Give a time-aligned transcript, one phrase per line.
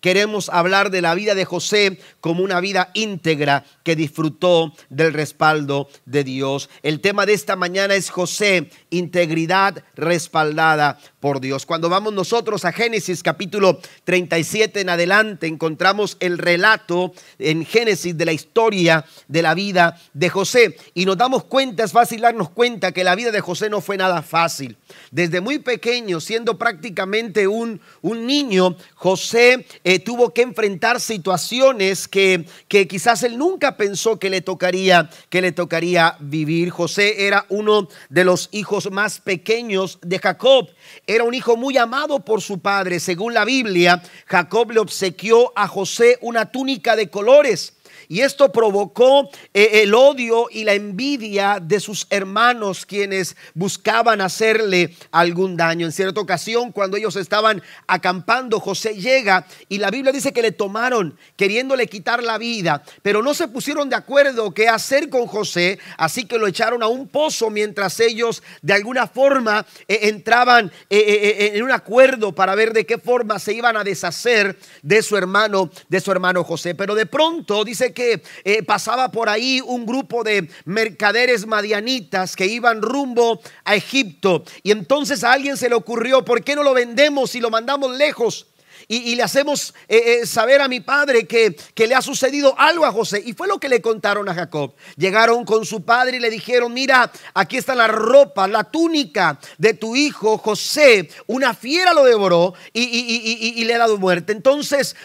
[0.00, 5.88] queremos hablar de la vida de José como una vida íntegra que disfrutó del respaldo
[6.06, 6.70] de Dios.
[6.82, 11.66] El tema de esta mañana es José, integridad respaldada por Dios.
[11.66, 18.24] Cuando vamos nosotros a Génesis capítulo 37 en adelante, encontramos el relato en Génesis de
[18.24, 20.76] la historia de la vida de José.
[20.94, 23.96] Y nos damos cuenta, es fácil darnos cuenta que la vida de José no fue
[23.96, 24.76] nada fácil.
[25.10, 32.44] Desde muy pequeño, siendo prácticamente un, un niño, José eh, tuvo que enfrentar situaciones que,
[32.68, 36.70] que quizás él nunca pensó que le tocaría, que le tocaría vivir.
[36.70, 40.68] José era uno de los hijos más pequeños de Jacob
[41.06, 43.00] era un hijo muy amado por su padre.
[43.00, 47.74] Según la Biblia, Jacob le obsequió a José una túnica de colores.
[48.10, 54.96] Y esto provocó eh, el odio y la envidia de sus hermanos quienes buscaban hacerle
[55.12, 55.86] algún daño.
[55.86, 60.50] En cierta ocasión, cuando ellos estaban acampando, José llega y la Biblia dice que le
[60.50, 65.78] tomaron queriéndole quitar la vida, pero no se pusieron de acuerdo qué hacer con José,
[65.96, 71.52] así que lo echaron a un pozo mientras ellos de alguna forma eh, entraban eh,
[71.54, 75.70] en un acuerdo para ver de qué forma se iban a deshacer de su hermano,
[75.88, 76.74] de su hermano José.
[76.74, 82.46] Pero de pronto dice que eh, pasaba por ahí un grupo de mercaderes madianitas que
[82.46, 84.44] iban rumbo a Egipto.
[84.62, 87.96] Y entonces a alguien se le ocurrió, ¿por qué no lo vendemos y lo mandamos
[87.96, 88.46] lejos?
[88.92, 92.84] y, le hacemos eh, eh, saber a mi padre que, que le ha sucedido algo
[92.84, 93.22] a José.
[93.24, 94.74] Y fue lo que le contaron a Jacob.
[94.96, 99.74] Llegaron con su padre y le dijeron, mira, aquí está la ropa, la túnica de
[99.74, 101.08] tu hijo José.
[101.28, 104.32] Una fiera lo devoró y, le ha dado muerte.
[104.32, 104.96] Entonces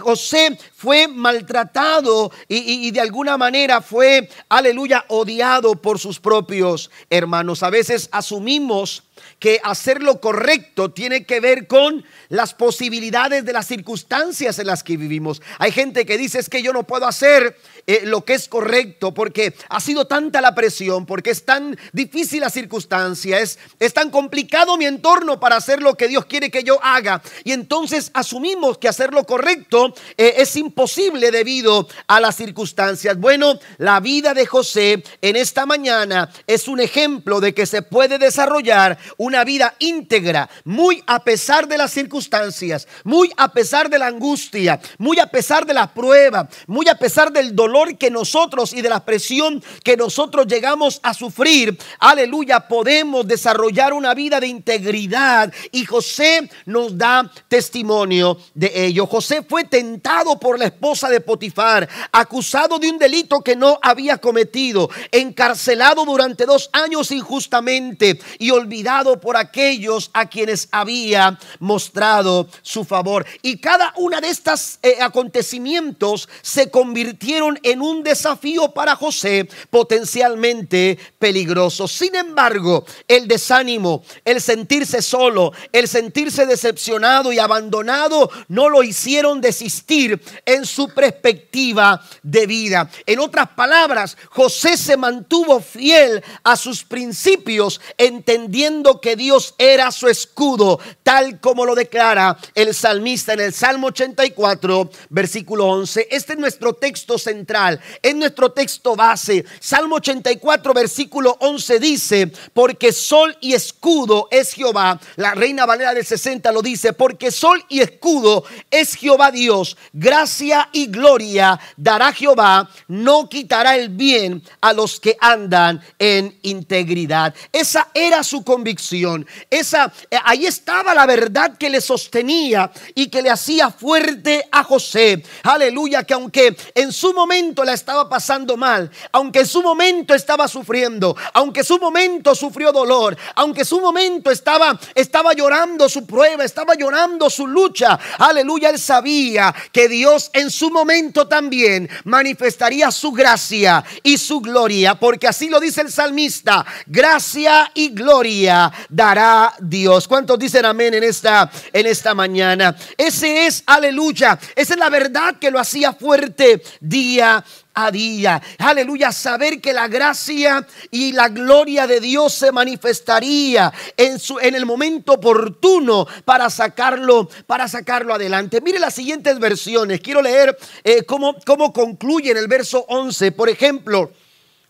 [0.00, 7.62] José fue maltratado y, de alguna manera fue, aleluya, odiado por sus propios hermanos.
[7.62, 9.02] A veces asumimos
[9.38, 14.82] que hacer lo correcto tiene que ver con las posibilidades de las circunstancias en las
[14.82, 15.40] que vivimos.
[15.58, 17.56] Hay gente que dice es que yo no puedo hacer
[17.88, 22.40] eh, lo que es correcto porque ha sido tanta la presión, porque es tan difícil
[22.40, 26.64] la circunstancia, es, es tan complicado mi entorno para hacer lo que Dios quiere que
[26.64, 27.22] yo haga.
[27.44, 33.18] Y entonces asumimos que hacer lo correcto eh, es imposible debido a las circunstancias.
[33.18, 38.18] Bueno, la vida de José en esta mañana es un ejemplo de que se puede
[38.18, 44.08] desarrollar una vida íntegra, muy a pesar de las circunstancias, muy a pesar de la
[44.08, 48.80] angustia, muy a pesar de la prueba, muy a pesar del dolor que nosotros y
[48.82, 55.52] de la presión que nosotros llegamos a sufrir, aleluya, podemos desarrollar una vida de integridad.
[55.72, 59.06] Y José nos da testimonio de ello.
[59.06, 64.18] José fue tentado por la esposa de Potifar, acusado de un delito que no había
[64.18, 72.84] cometido, encarcelado durante dos años injustamente y olvidado por aquellos a quienes había mostrado su
[72.84, 73.26] favor.
[73.42, 80.96] Y cada una de estos eh, acontecimientos se convirtieron en un desafío para José potencialmente
[81.18, 81.88] peligroso.
[81.88, 89.40] Sin embargo, el desánimo, el sentirse solo, el sentirse decepcionado y abandonado no lo hicieron
[89.40, 92.88] desistir en su perspectiva de vida.
[93.04, 100.06] En otras palabras, José se mantuvo fiel a sus principios, entendiendo que Dios era su
[100.06, 106.06] escudo, tal como lo declara el salmista en el Salmo 84, versículo 11.
[106.12, 107.55] Este es nuestro texto central
[108.02, 109.44] en nuestro texto base.
[109.60, 115.00] Salmo 84, versículo 11 dice, porque sol y escudo es Jehová.
[115.16, 119.76] La Reina Valera del 60 lo dice, porque sol y escudo es Jehová Dios.
[119.92, 127.34] Gracia y gloria dará Jehová, no quitará el bien a los que andan en integridad.
[127.52, 129.26] Esa era su convicción.
[129.50, 134.62] Esa eh, ahí estaba la verdad que le sostenía y que le hacía fuerte a
[134.62, 135.22] José.
[135.42, 140.48] Aleluya, que aunque en su momento la estaba pasando mal, aunque en su momento estaba
[140.48, 146.06] sufriendo, aunque en su momento sufrió dolor, aunque en su momento estaba, estaba llorando su
[146.06, 152.90] prueba, estaba llorando su lucha, aleluya, él sabía que Dios en su momento también manifestaría
[152.90, 159.54] su gracia y su gloria, porque así lo dice el salmista, gracia y gloria dará
[159.60, 160.08] Dios.
[160.08, 162.76] ¿Cuántos dicen amén en esta, en esta mañana?
[162.96, 167.35] Ese es, aleluya, esa es la verdad que lo hacía fuerte día
[167.74, 168.40] a día.
[168.58, 174.54] Aleluya, saber que la gracia y la gloria de Dios se manifestaría en, su, en
[174.54, 178.60] el momento oportuno para sacarlo, para sacarlo adelante.
[178.60, 180.00] Mire las siguientes versiones.
[180.00, 183.32] Quiero leer eh, cómo, cómo concluye en el verso 11.
[183.32, 184.12] Por ejemplo,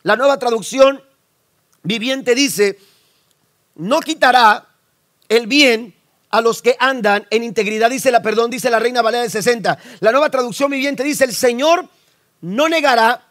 [0.02, 1.02] la nueva traducción
[1.82, 2.78] viviente dice,
[3.76, 4.68] no quitará
[5.28, 5.94] el bien
[6.30, 9.78] a los que andan en integridad, dice la, perdón, dice la Reina Valera de 60.
[10.00, 11.88] La nueva traducción viviente dice, el Señor
[12.40, 13.26] no negará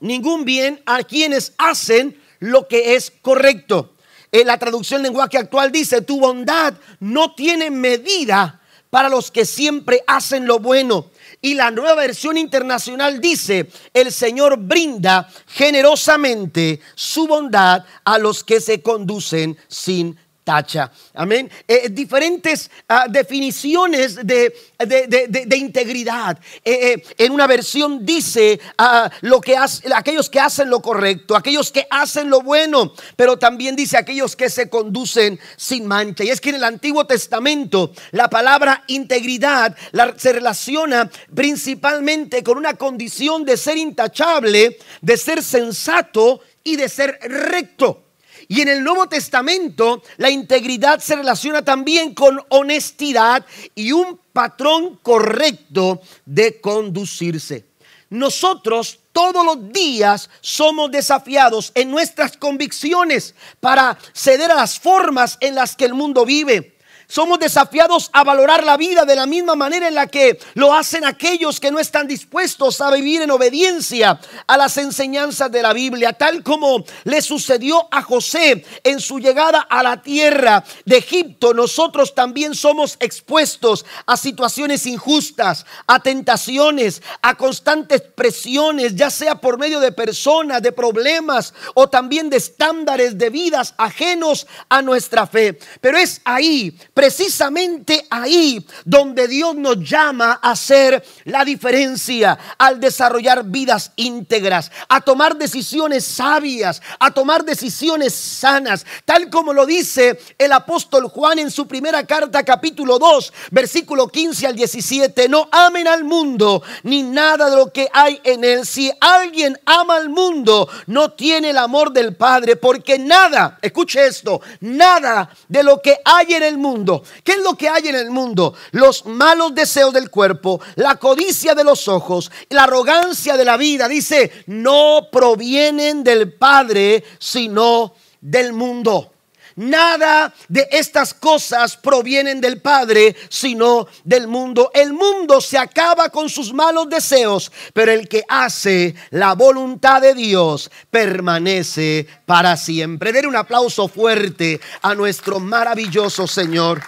[0.00, 3.94] ningún bien a quienes hacen lo que es correcto.
[4.32, 8.60] En la traducción lenguaje actual dice, tu bondad no tiene medida
[8.90, 11.10] para los que siempre hacen lo bueno.
[11.40, 18.60] Y la nueva versión internacional dice, el Señor brinda generosamente su bondad a los que
[18.60, 20.92] se conducen sin tacha.
[21.14, 21.50] Amén.
[21.66, 26.38] Eh, diferentes ah, definiciones de, de, integridad.
[26.64, 31.72] Eh, eh, en una versión dice ah, lo que aquellos que hacen lo correcto, aquellos
[31.72, 36.22] que hacen lo bueno, pero también dice aquellos que se conducen sin mancha.
[36.22, 39.76] Y es que en el Antiguo Testamento la palabra integridad
[40.16, 47.18] se relaciona principalmente con una condición de ser intachable, de ser sensato y de ser
[47.20, 48.05] recto.
[48.48, 53.44] Y en el Nuevo Testamento la integridad se relaciona también con honestidad
[53.74, 57.64] y un patrón correcto de conducirse.
[58.08, 65.56] Nosotros todos los días somos desafiados en nuestras convicciones para ceder a las formas en
[65.56, 66.75] las que el mundo vive
[67.08, 71.04] somos desafiados a valorar la vida de la misma manera en la que lo hacen
[71.04, 76.12] aquellos que no están dispuestos a vivir en obediencia a las enseñanzas de la Biblia,
[76.12, 81.54] tal como le sucedió a José en su llegada a la tierra de Egipto.
[81.54, 89.58] Nosotros también somos expuestos a situaciones injustas, a tentaciones, a constantes presiones, ya sea por
[89.58, 95.58] medio de personas, de problemas o también de estándares de vidas ajenos a nuestra fe.
[95.80, 103.44] Pero es ahí precisamente ahí donde Dios nos llama a hacer la diferencia, al desarrollar
[103.44, 110.52] vidas íntegras, a tomar decisiones sabias, a tomar decisiones sanas, tal como lo dice el
[110.52, 115.28] apóstol Juan en su primera carta capítulo 2, versículo 15 al 17.
[115.28, 118.64] No amen al mundo ni nada de lo que hay en él.
[118.64, 124.40] Si alguien ama al mundo, no tiene el amor del Padre, porque nada, escuche esto,
[124.60, 126.85] nada de lo que hay en el mundo,
[127.24, 128.54] ¿Qué es lo que hay en el mundo?
[128.72, 133.88] Los malos deseos del cuerpo, la codicia de los ojos, la arrogancia de la vida.
[133.88, 139.12] Dice, no provienen del Padre, sino del mundo.
[139.56, 144.70] Nada de estas cosas provienen del Padre, sino del mundo.
[144.74, 150.12] El mundo se acaba con sus malos deseos, pero el que hace la voluntad de
[150.14, 153.12] Dios permanece para siempre.
[153.12, 156.82] Den un aplauso fuerte a nuestro maravilloso Señor.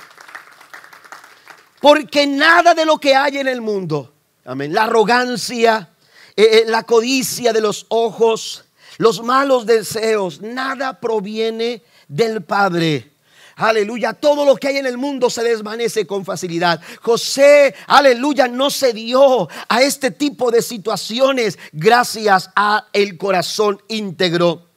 [1.81, 4.13] Porque nada de lo que hay en el mundo,
[4.45, 5.89] amén, la arrogancia,
[6.37, 8.65] eh, eh, la codicia de los ojos,
[8.99, 13.13] los malos deseos, nada proviene del Padre.
[13.57, 16.81] Aleluya, todo lo que hay en el mundo se desvanece con facilidad.
[17.03, 24.69] José, aleluya, no se dio a este tipo de situaciones gracias a el corazón íntegro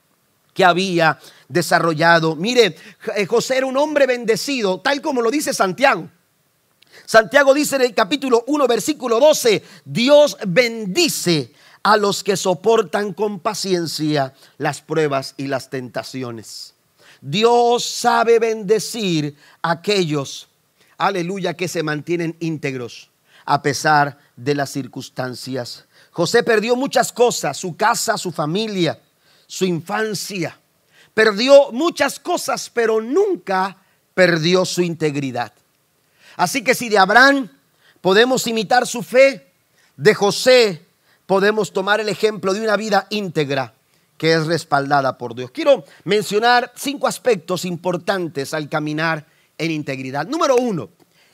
[0.55, 2.35] que había desarrollado.
[2.35, 2.75] Mire,
[3.15, 6.09] eh, José era un hombre bendecido, tal como lo dice Santiago.
[7.05, 11.53] Santiago dice en el capítulo 1, versículo 12, Dios bendice
[11.83, 16.73] a los que soportan con paciencia las pruebas y las tentaciones.
[17.21, 20.49] Dios sabe bendecir a aquellos,
[20.97, 23.11] aleluya, que se mantienen íntegros
[23.45, 25.85] a pesar de las circunstancias.
[26.11, 28.99] José perdió muchas cosas, su casa, su familia,
[29.45, 30.57] su infancia.
[31.13, 33.77] Perdió muchas cosas, pero nunca
[34.13, 35.53] perdió su integridad.
[36.37, 37.49] Así que si de Abraham
[38.01, 39.51] podemos imitar su fe,
[39.95, 40.85] de José
[41.27, 43.75] podemos tomar el ejemplo de una vida íntegra
[44.21, 45.49] que es respaldada por Dios.
[45.49, 49.25] Quiero mencionar cinco aspectos importantes al caminar
[49.57, 50.27] en integridad.
[50.27, 50.91] Número uno,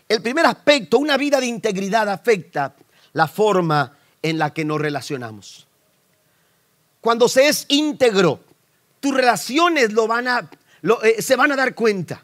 [0.07, 2.73] el primer aspecto, una vida de integridad afecta
[3.11, 5.67] la forma en la que nos relacionamos.
[7.01, 8.39] Cuando se es íntegro,
[9.01, 10.49] tus relaciones lo van a,
[11.03, 12.23] eh, se van a dar cuenta.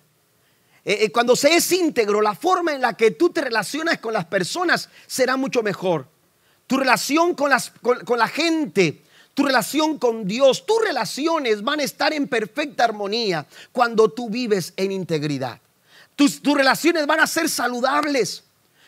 [0.86, 4.13] Eh, eh, cuando se es íntegro, la forma en la que tú te relacionas con
[4.13, 6.08] las personas será mucho mejor.
[6.67, 11.83] Tu relación con, las, con la gente tu relación con Dios, tus relaciones van a
[11.83, 15.59] estar en perfecta armonía cuando tú vives en integridad.
[16.15, 18.43] Tus, relaciones van a ser saludables.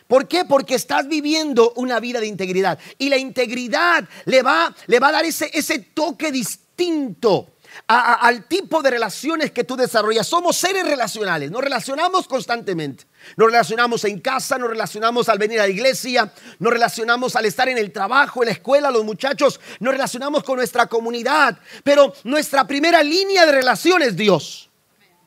[0.08, 0.46] ¿Por qué?
[0.46, 2.78] Porque estás viviendo una vida de integridad.
[3.00, 7.50] Y la integridad le va, le va a dar ese, ese toque distinto
[7.88, 10.28] al tipo de relaciones que tú desarrollas.
[10.28, 13.06] Somos seres relacionales, nos relacionamos constantemente.
[13.38, 17.68] Nos relacionamos en casa, nos relacionamos al venir a la iglesia, nos relacionamos al estar
[17.70, 21.58] en el trabajo, en la escuela, los muchachos, nos relacionamos con nuestra comunidad.
[21.84, 24.70] Pero nuestra primera línea de relación es Dios.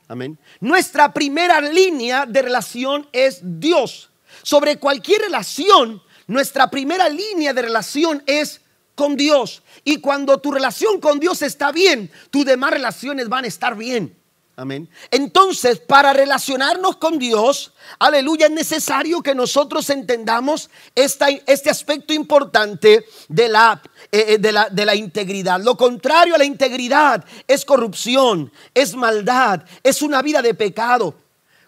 [0.08, 0.38] Amén.
[0.60, 4.10] Nuestra primera línea de relación es Dios.
[4.42, 8.62] Sobre cualquier relación, nuestra primera línea de relación es
[8.94, 9.62] con Dios.
[9.84, 14.16] Y cuando tu relación con Dios está bien, tus demás relaciones van a estar bien.
[14.58, 14.90] Amén.
[15.12, 23.48] Entonces, para relacionarnos con Dios, aleluya, es necesario que nosotros entendamos este aspecto importante de
[23.48, 25.60] la, eh, eh, de, la, de la integridad.
[25.60, 31.14] Lo contrario a la integridad es corrupción, es maldad, es una vida de pecado.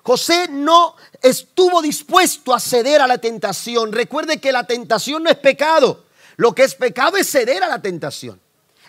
[0.02, 3.92] José no estuvo dispuesto a ceder a la tentación.
[3.92, 6.06] Recuerde que la tentación no es pecado.
[6.38, 8.40] Lo que es pecado es ceder a la tentación.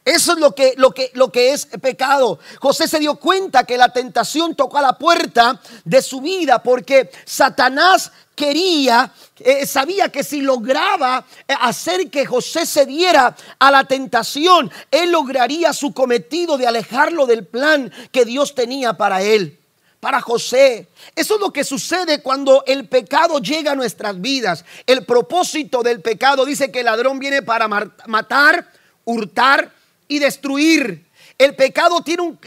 [0.03, 2.39] Eso es lo que, lo, que, lo que es pecado.
[2.59, 7.11] José se dio cuenta que la tentación tocó a la puerta de su vida porque
[7.23, 14.71] Satanás quería, eh, sabía que si lograba eh, hacer que José cediera a la tentación,
[14.89, 19.59] él lograría su cometido de alejarlo del plan que Dios tenía para él
[19.99, 20.87] para José.
[21.15, 24.65] Eso es lo que sucede cuando el pecado llega a nuestras vidas.
[24.87, 28.67] El propósito del pecado dice que el ladrón viene para matar,
[29.05, 29.71] hurtar
[30.11, 31.09] y destruir.
[31.37, 32.37] El pecado tiene un,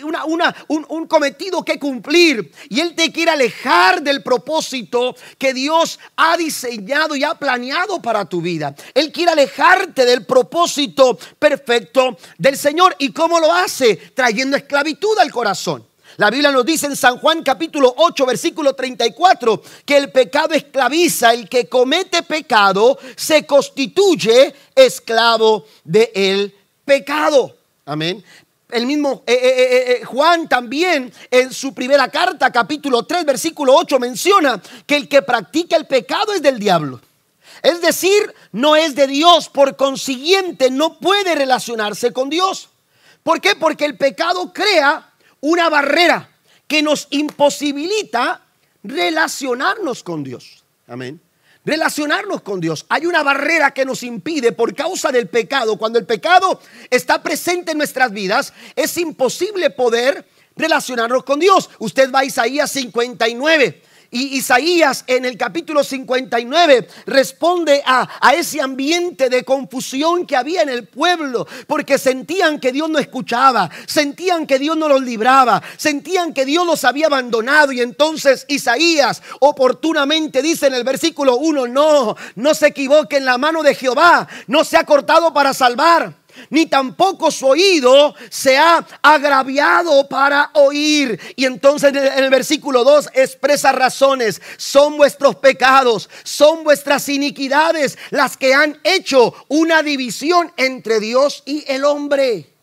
[0.69, 7.17] un, cometido que cumplir y Él te quiere alejar del propósito que Dios ha diseñado
[7.17, 8.75] y ha planeado para tu vida.
[8.93, 12.95] Él quiere alejarte del propósito perfecto del Señor.
[12.99, 13.97] ¿Y cómo lo hace?
[13.97, 15.85] Trayendo esclavitud al corazón.
[16.19, 21.33] La Biblia nos dice en San Juan capítulo 8 versículo 34 que el pecado esclaviza,
[21.33, 26.55] el que comete pecado se constituye esclavo del
[26.85, 27.57] pecado.
[27.85, 28.25] Amén.
[28.71, 33.99] El mismo eh, eh, eh, Juan también en su primera carta, capítulo 3, versículo 8,
[33.99, 37.01] menciona que el que practica el pecado es del diablo.
[37.63, 42.69] Es decir, no es de Dios, por consiguiente no puede relacionarse con Dios.
[43.23, 43.55] ¿Por qué?
[43.55, 45.11] Porque el pecado crea
[45.41, 46.31] una barrera
[46.67, 48.43] que nos imposibilita
[48.83, 50.65] relacionarnos con Dios.
[50.89, 51.21] Amén.
[51.65, 52.85] Relacionarnos con Dios.
[52.91, 55.79] Hay una barrera que nos impide por causa del pecado.
[55.79, 61.71] Cuando el pecado está presente en nuestras vidas, es imposible poder relacionarnos con Dios.
[61.79, 63.83] Usted va a Isaías 59
[64.15, 70.69] y Isaías en el capítulo 59 responde a, ese ambiente de confusión que había en
[70.69, 76.33] el pueblo, porque sentían que Dios no escuchaba, sentían que Dios no los libraba, sentían
[76.33, 77.73] que Dios los había abandonado.
[77.73, 83.65] Y entonces Isaías oportunamente dice en el versículo 1, no, no se equivoquen, la mano
[83.65, 90.09] de Jehová no se ha cortado para salvar ni tampoco su oído se ha agraviado
[90.09, 91.19] para oír.
[91.37, 94.41] Y entonces en el versículo 2 expresa razones.
[94.57, 101.65] Son vuestros pecados, son vuestras iniquidades las que han hecho una división entre Dios y
[101.69, 102.55] el hombre.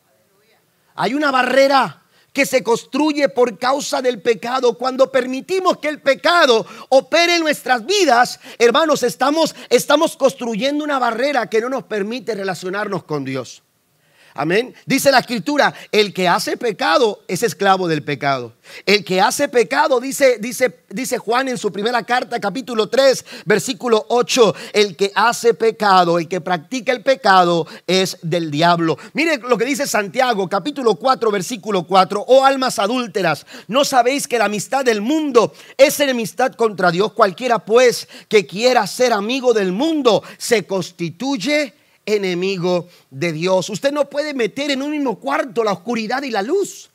[0.95, 2.00] Hay una barrera
[2.33, 4.77] que se construye por causa del pecado.
[4.77, 11.49] Cuando permitimos que el pecado opere en nuestras vidas, hermanos, estamos, estamos construyendo una barrera
[11.49, 13.63] que no nos permite relacionarnos con Dios.
[14.33, 14.73] Amén.
[14.85, 18.53] Dice la escritura, el que hace pecado es esclavo del pecado.
[18.85, 24.05] El que hace pecado, dice, dice, dice Juan en su primera carta, capítulo 3, versículo
[24.09, 28.97] 8, el que hace pecado, el que practica el pecado es del diablo.
[29.13, 34.39] Mire lo que dice Santiago, capítulo 4, versículo 4, oh almas adúlteras, ¿no sabéis que
[34.39, 37.11] la amistad del mundo es enemistad contra Dios?
[37.13, 43.69] Cualquiera pues que quiera ser amigo del mundo se constituye enemigo de Dios.
[43.69, 46.89] Usted no puede meter en un mismo cuarto la oscuridad y la luz.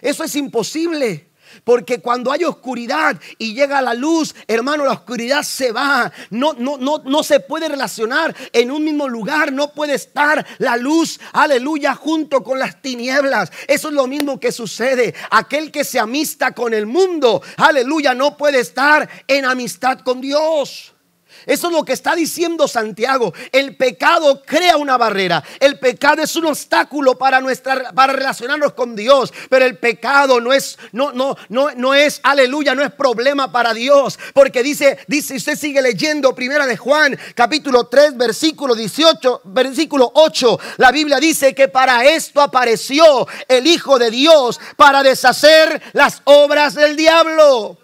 [0.00, 1.28] Eso es imposible.
[1.64, 6.12] Porque cuando hay oscuridad y llega la luz, hermano, la oscuridad se va.
[6.30, 9.52] No, no, no, no se puede relacionar en un mismo lugar.
[9.52, 13.50] No puede estar la luz, aleluya, junto con las tinieblas.
[13.66, 15.14] Eso es lo mismo que sucede.
[15.30, 20.94] Aquel que se amista con el mundo, aleluya, no puede estar en amistad con Dios.
[21.46, 23.32] Eso es lo que está diciendo Santiago.
[23.52, 25.42] El pecado crea una barrera.
[25.60, 30.52] El pecado es un obstáculo para nuestra para relacionarnos con Dios, pero el pecado no
[30.52, 35.36] es no no no no es aleluya, no es problema para Dios, porque dice dice
[35.36, 40.60] usted sigue leyendo Primera de Juan, capítulo 3, versículo 18, versículo 8.
[40.78, 46.74] La Biblia dice que para esto apareció el Hijo de Dios para deshacer las obras
[46.74, 47.76] del diablo.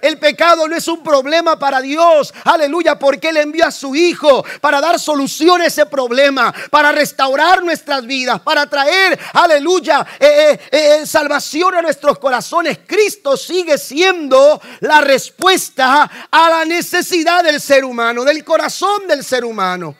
[0.00, 2.32] El pecado no es un problema para Dios.
[2.44, 7.62] Aleluya, porque Él envió a su Hijo para dar solución a ese problema, para restaurar
[7.62, 12.78] nuestras vidas, para traer, aleluya, eh, eh, eh, salvación a nuestros corazones.
[12.86, 19.44] Cristo sigue siendo la respuesta a la necesidad del ser humano, del corazón del ser
[19.44, 19.96] humano.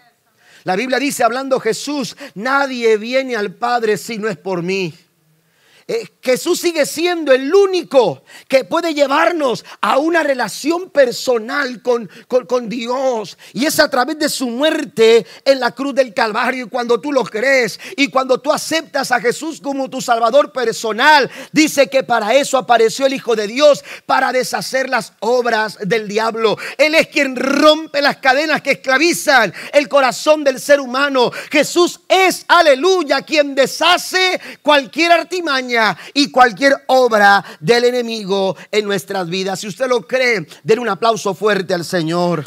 [0.65, 4.93] La Biblia dice, hablando Jesús, nadie viene al Padre si no es por mí.
[5.89, 12.69] Eh, Jesús sigue siendo el único que puede llevarnos a una relación personal con, con,
[12.69, 13.39] Dios.
[13.53, 16.67] Y es a través de su muerte en la cruz del Calvario.
[16.67, 21.31] Y cuando tú lo crees y cuando tú aceptas a Jesús como tu Salvador personal,
[21.53, 26.59] dice que para eso apareció el Hijo de Dios, para deshacer las obras del diablo.
[26.79, 31.31] Él es quien rompe las cadenas que esclavizan el corazón del ser humano.
[31.53, 35.76] Jesús es, aleluya, quien deshace cualquier artimaña
[36.15, 39.61] y cualquier obra del enemigo en nuestras vidas.
[39.61, 42.47] Si usted lo cree, den un aplauso fuerte al Señor.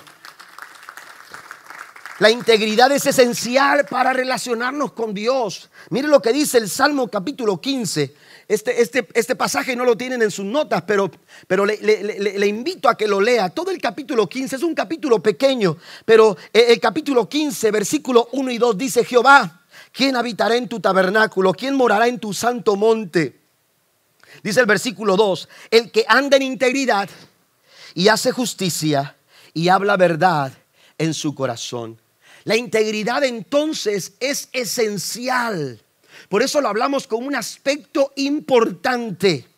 [2.20, 5.70] La integridad es esencial para relacionarnos con Dios.
[5.90, 8.14] Mire lo que dice el Salmo capítulo 15.
[8.46, 11.10] Este, este, este pasaje no lo tienen en sus notas, pero,
[11.48, 13.50] pero le, invito a que lo lea.
[13.50, 18.58] Todo el capítulo 15 es un capítulo pequeño, pero el capítulo 15, versículo 1 y
[18.58, 19.59] 2 dice, Jehová,
[20.00, 21.52] ¿Quién habitará en tu tabernáculo?
[21.52, 23.38] ¿Quién morará en tu santo monte?
[24.42, 27.10] Dice el versículo 2, el que anda en integridad
[27.96, 29.18] y hace justicia
[29.54, 30.54] y habla verdad
[30.98, 32.00] en su corazón.
[32.46, 35.82] La integridad entonces es esencial.
[36.30, 39.50] Por eso lo hablamos con un aspecto importante.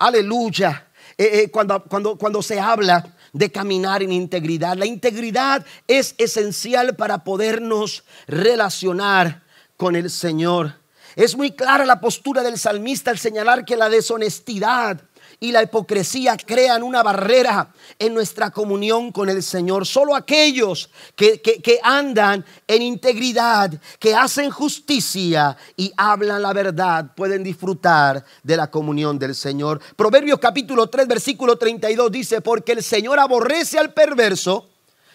[0.00, 0.88] Aleluya.
[1.16, 4.76] Eh, eh, cuando, cuando, cuando se habla de caminar en integridad.
[4.76, 9.43] La integridad es esencial para podernos relacionar
[9.76, 10.74] con el Señor.
[11.16, 15.00] Es muy clara la postura del salmista al señalar que la deshonestidad
[15.38, 19.86] y la hipocresía crean una barrera en nuestra comunión con el Señor.
[19.86, 27.44] Solo aquellos que, que, andan en integridad, que hacen justicia y hablan la verdad, pueden
[27.44, 29.80] disfrutar de la comunión del Señor.
[29.96, 34.68] Proverbios capítulo 3, versículo 32 dice, porque el Señor aborrece al perverso,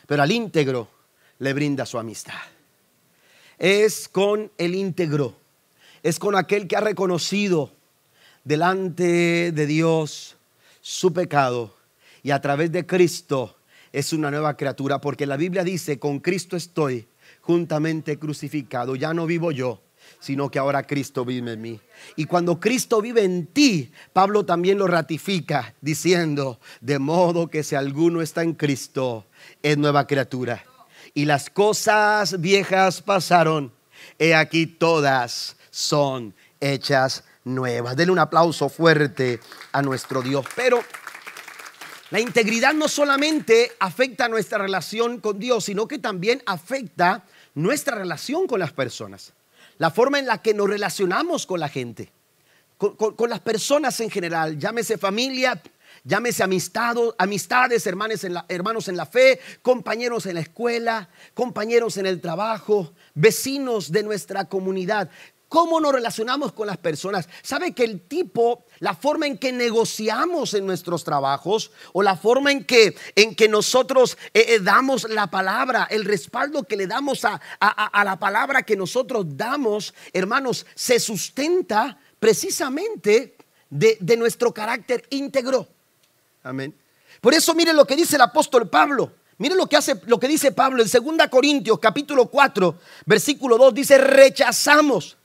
[0.07, 0.87] pero al íntegro
[1.39, 2.58] le brinda su amistad
[3.59, 5.35] es con el íntegro,
[6.01, 7.71] es con aquel que ha reconocido
[8.45, 10.37] delante de Dios
[10.81, 11.75] su pecado
[12.23, 13.57] y a través de Cristo
[13.91, 17.07] es una nueva criatura, porque la Biblia dice, con Cristo estoy
[17.41, 19.81] juntamente crucificado, ya no vivo yo,
[20.19, 21.79] sino que ahora Cristo vive en mí.
[22.15, 27.75] Y cuando Cristo vive en ti, Pablo también lo ratifica diciendo, de modo que si
[27.75, 29.25] alguno está en Cristo,
[29.63, 30.63] es nueva criatura
[31.19, 33.73] y las cosas viejas pasaron,
[34.17, 37.97] he aquí todas son hechas nuevas.
[37.97, 39.41] Denle un aplauso fuerte
[39.73, 40.45] a nuestro Dios.
[40.55, 40.81] Pero
[42.09, 48.47] la integridad no solamente afecta nuestra relación con Dios, sino que también afecta nuestra relación
[48.47, 49.33] con las personas.
[49.77, 52.13] La forma en la que nos relacionamos con la gente,
[52.77, 55.61] con, las personas en general, llámese familia,
[56.09, 61.97] Llámese amistado, amistades, hermanos en, la, hermanos en la fe, compañeros en la escuela, compañeros
[61.97, 65.11] en el trabajo, vecinos de nuestra comunidad.
[65.49, 67.29] ¿Cómo nos relacionamos con las personas?
[67.43, 72.51] ¿Sabe que el tipo, la forma en que negociamos en nuestros trabajos o la forma
[72.51, 77.23] en que, en que nosotros eh, eh, damos la palabra, el respaldo que le damos
[77.23, 83.37] a, a la palabra que nosotros damos, hermanos, se sustenta precisamente
[83.69, 85.67] de, de nuestro carácter íntegro?
[86.43, 86.75] Amén.
[87.21, 89.11] Por eso miren lo que dice el apóstol Pablo.
[89.37, 92.75] Miren lo que hace lo que dice Pablo en 2 Corintios capítulo 4,
[93.05, 95.17] versículo 2 dice, "Rechazamos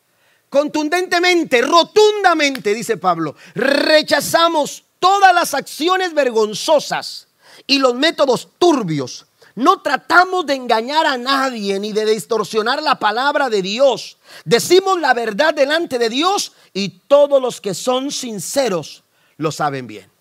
[0.48, 7.26] contundentemente, rotundamente", dice Pablo, "rechazamos todas las acciones vergonzosas
[7.66, 9.26] y los métodos turbios.
[9.56, 14.18] No tratamos de engañar a nadie ni de distorsionar la palabra de Dios.
[14.44, 19.04] Decimos la verdad delante de Dios y todos los que son sinceros
[19.36, 20.13] lo saben bien.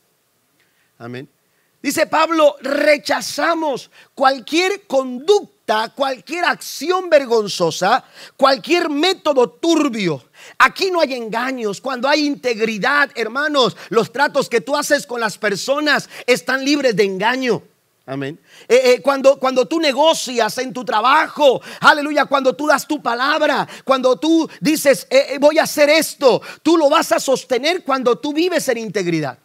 [1.04, 1.28] Amén.
[1.82, 8.06] Dice Pablo, rechazamos cualquier conducta, cualquier acción vergonzosa,
[8.38, 10.24] cualquier método turbio.
[10.58, 15.38] Aquí no hay engaños, cuando hay integridad, hermanos, los tratos que tú haces con las
[15.38, 17.62] personas están libres de engaño.
[18.06, 18.40] Amén.
[18.70, 23.68] Eh, eh, cuando, cuando tú negocias en tu trabajo, aleluya, cuando tú das tu palabra,
[23.84, 28.32] cuando tú dices, eh, voy a hacer esto, tú lo vas a sostener cuando tú
[28.32, 29.43] vives en integridad.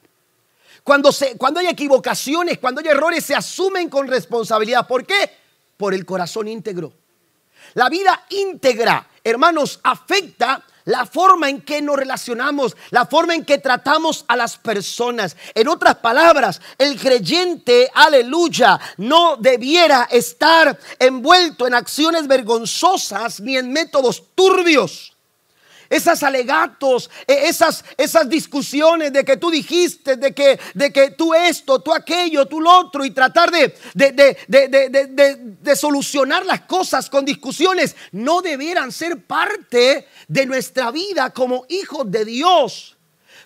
[0.82, 4.86] Cuando, se, cuando hay equivocaciones, cuando hay errores, se asumen con responsabilidad.
[4.86, 5.30] ¿Por qué?
[5.76, 6.92] Por el corazón íntegro.
[7.74, 13.58] La vida íntegra, hermanos, afecta la forma en que nos relacionamos, la forma en que
[13.58, 15.36] tratamos a las personas.
[15.54, 23.70] En otras palabras, el creyente, aleluya, no debiera estar envuelto en acciones vergonzosas ni en
[23.70, 25.17] métodos turbios
[25.90, 31.34] esas alegatos, e, esas, esas discusiones de que tú dijiste, de que, de que tú
[31.34, 37.96] esto, tú aquello, tú lo otro, y tratar de, de, solucionar las cosas con discusiones,
[38.12, 42.96] no debieran ser parte de nuestra vida como hijos de Dios.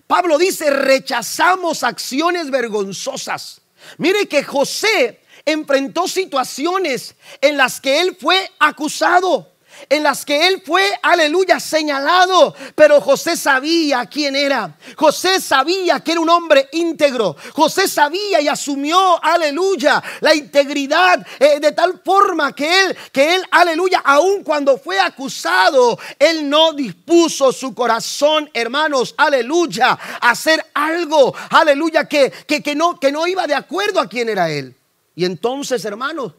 [0.07, 3.61] Pablo dice, rechazamos acciones vergonzosas.
[3.97, 9.52] Mire que José enfrentó situaciones en las que él fue acusado
[9.89, 12.55] en las que él fue, aleluya, señalado.
[12.75, 14.77] Pero José sabía quién era.
[14.95, 17.35] José sabía que era un hombre íntegro.
[17.53, 23.43] José sabía y asumió, aleluya, la integridad eh, de tal forma que él, que él,
[23.51, 31.33] aleluya, aun cuando fue acusado, él no dispuso su corazón, hermanos, aleluya, a hacer algo,
[31.49, 34.75] aleluya, que, que, que, no, que no iba de acuerdo a quién era él.
[35.15, 36.33] Y entonces, hermanos,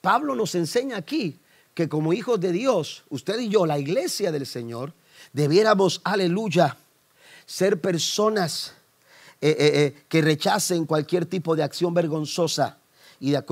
[0.00, 1.38] Pablo nos enseña aquí
[1.78, 4.92] que como hijos de Dios, usted y yo, la iglesia del Señor,
[5.32, 6.76] debiéramos, aleluya,
[7.46, 8.74] ser personas
[9.40, 12.78] eh, eh, eh, que rechacen cualquier tipo de acción vergonzosa
[13.20, 13.42] y de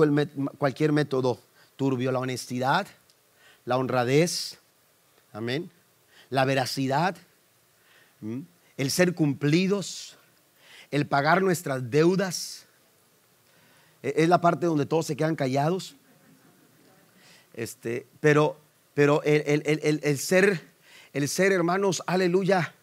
[0.57, 1.39] cualquier método
[1.77, 2.11] turbio.
[2.11, 2.85] La honestidad,
[3.63, 4.57] la honradez,
[5.31, 5.71] amén,
[6.29, 7.15] la veracidad,
[8.75, 10.17] el ser cumplidos,
[10.91, 12.65] el pagar nuestras deudas.
[14.03, 15.95] E, es la parte donde todos se quedan callados.
[17.57, 18.57] Este, pero
[18.97, 20.59] pero el, ser,
[21.13, 22.73] el ser, hermanos, aleluya,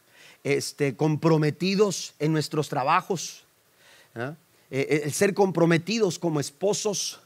[0.44, 3.42] este, comprometidos en nuestros trabajos,
[4.14, 4.36] ¿ah?
[4.70, 7.18] e, e, el ser comprometidos como esposos,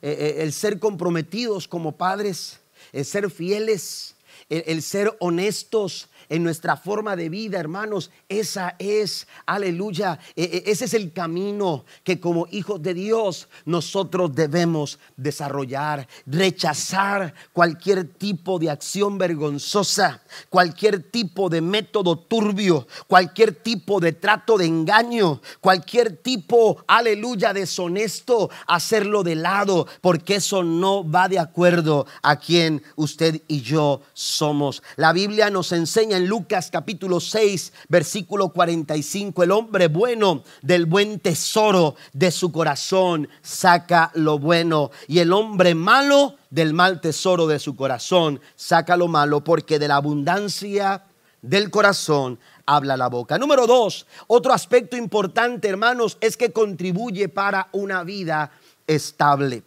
[0.00, 2.60] e, el ser comprometidos como padres,
[2.92, 4.14] el ser fieles,
[4.48, 8.10] el ser honestos, en nuestra forma de vida, hermanos.
[8.28, 14.34] Esa es, aleluya, e, e, ese es el camino que como hijos de Dios nosotros
[14.34, 16.06] debemos desarrollar.
[16.26, 24.58] Rechazar cualquier tipo de acción vergonzosa, cualquier tipo de método turbio, cualquier tipo de trato
[24.58, 32.06] de engaño, cualquier tipo, aleluya, deshonesto, hacerlo de lado, porque eso no va de acuerdo
[32.22, 34.82] a quien usted y yo somos.
[34.96, 41.96] La Biblia nos enseña Lucas capítulo 6, versículo 45, el hombre bueno del buen tesoro
[42.12, 47.76] de su corazón saca lo bueno y el hombre malo del mal tesoro de su
[47.76, 51.04] corazón saca lo malo porque de la abundancia
[51.42, 53.38] del corazón habla la boca.
[53.38, 58.50] Número dos, otro aspecto importante, hermanos, es que contribuye para una vida
[58.86, 59.62] estable.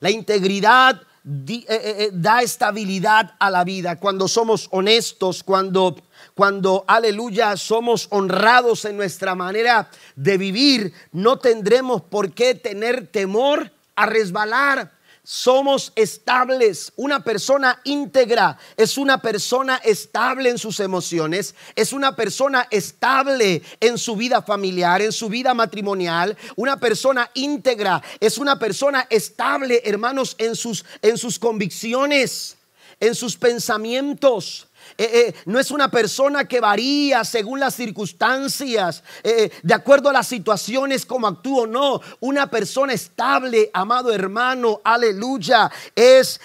[0.00, 5.96] La integridad da estabilidad a la vida, cuando somos honestos, cuando,
[6.34, 13.72] cuando, aleluya, somos honrados en nuestra manera de vivir, no tendremos por qué tener temor
[13.96, 14.95] a resbalar
[15.26, 16.92] somos estables.
[16.94, 23.98] Una persona íntegra es una persona estable en sus emociones, es una persona estable en
[23.98, 26.36] su vida familiar, en su vida matrimonial.
[26.54, 32.56] Una persona íntegra es una persona estable, hermanos, en sus, en sus convicciones,
[33.00, 34.68] en sus pensamientos.
[34.98, 40.12] Eh, eh, no es una persona que varía según las circunstancias, eh, de acuerdo a
[40.12, 42.00] las situaciones como actúa no.
[42.20, 46.40] Una persona estable, amado hermano, aleluya, es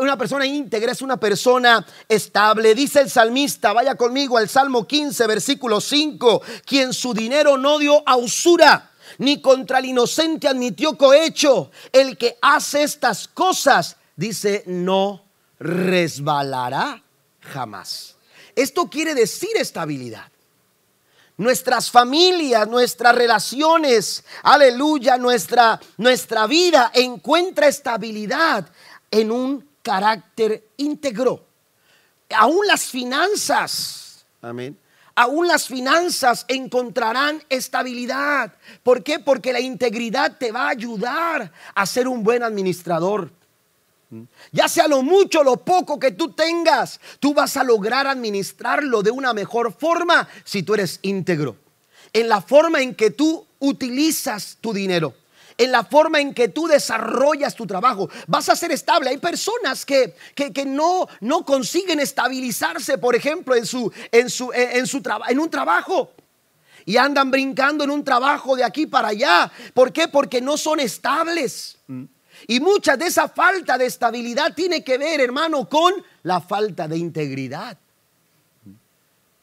[0.00, 2.74] una persona íntegra, es una persona estable.
[2.74, 8.02] Dice el salmista, vaya conmigo al Salmo 15, versículo 5, quien su dinero no dio
[8.08, 11.70] a usura ni contra el inocente admitió cohecho.
[11.92, 15.24] El que hace estas cosas, dice, no
[15.58, 17.02] resbalará
[17.50, 18.16] jamás.
[18.56, 20.30] Esto quiere decir estabilidad.
[21.36, 28.68] Nuestras familias, nuestras relaciones, aleluya, nuestra, nuestra vida encuentra estabilidad
[29.10, 31.46] en un carácter íntegro.
[32.36, 34.78] Aún las finanzas, amén.
[35.14, 38.54] Aún las finanzas encontrarán estabilidad.
[38.82, 39.18] ¿Por qué?
[39.18, 43.30] Porque la integridad te va a ayudar a ser un buen administrador.
[44.50, 49.10] Ya sea lo mucho lo poco que tú tengas, tú vas a lograr administrarlo de
[49.10, 51.56] una mejor forma si tú eres íntegro.
[52.12, 55.14] En la forma en que tú utilizas tu dinero
[55.60, 58.08] en la forma en que tú desarrollas tu trabajo.
[58.26, 59.10] Vas a ser estable.
[59.10, 64.86] Hay personas que, que, no, no consiguen estabilizarse, por ejemplo, en, su, en, su, en,
[64.86, 66.12] su en un trabajo.
[66.86, 69.52] Y andan brincando en un trabajo de aquí para allá.
[69.74, 70.08] ¿Por qué?
[70.08, 71.76] Porque no son estables.
[72.46, 76.98] Y mucha de esa falta de estabilidad tiene que ver, hermano, con la falta de
[76.98, 77.76] integridad.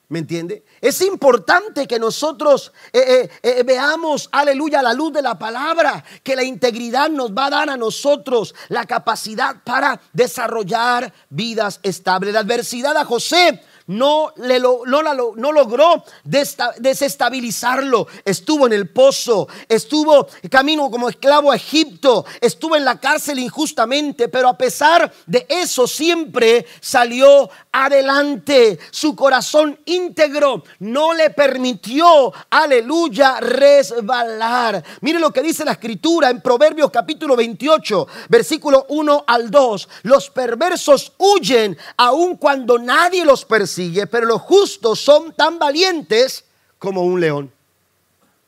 [0.09, 0.63] ¿Me entiende?
[0.79, 6.33] Es importante que nosotros eh, eh, eh, veamos, aleluya, la luz de la palabra, que
[6.33, 12.33] la integridad nos va a dar a nosotros la capacidad para desarrollar vidas estables.
[12.33, 18.07] La adversidad a José no, le no, no logró desestabilizarlo.
[18.23, 24.27] Estuvo en el pozo, estuvo camino como esclavo a Egipto, estuvo en la cárcel injustamente,
[24.27, 28.79] pero a pesar de eso siempre salió adelante.
[28.91, 34.83] Su corazón íntegro no le permitió, aleluya, resbalar.
[35.01, 39.89] Mire lo que dice la escritura en Proverbios capítulo 28, versículo 1 al 2.
[40.03, 43.76] Los perversos huyen aun cuando nadie los persigue,
[44.09, 46.45] pero los justos son tan valientes
[46.79, 47.51] como un león.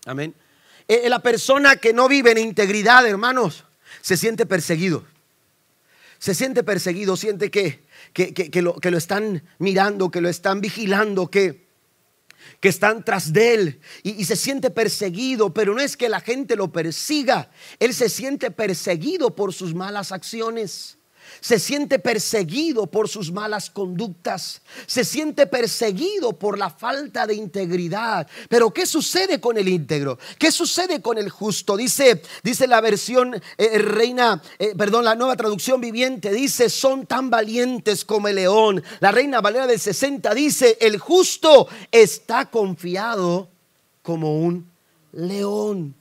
[0.05, 0.33] Amén.
[0.87, 3.63] Eh, la persona que no vive en integridad, hermanos,
[4.01, 5.05] se siente perseguido.
[6.17, 11.27] Se siente perseguido, siente que, que, lo, que lo están mirando, que lo están vigilando,
[11.27, 11.69] que,
[12.59, 16.55] que están tras de él y, se siente perseguido, pero no es que la gente
[16.55, 20.97] lo persiga, él se siente perseguido por sus malas acciones
[21.39, 28.27] se siente perseguido por sus malas conductas, se siente perseguido por la falta de integridad.
[28.49, 30.17] Pero ¿qué sucede con el íntegro?
[30.37, 31.77] ¿Qué sucede con el justo?
[31.77, 37.05] Dice, dice la versión eh, eh, reina, eh, perdón, la nueva traducción viviente dice, son
[37.05, 38.83] tan valientes como el león.
[38.99, 43.49] La reina Valera del 60 dice, el justo está confiado
[44.01, 44.69] como un
[45.11, 45.95] león.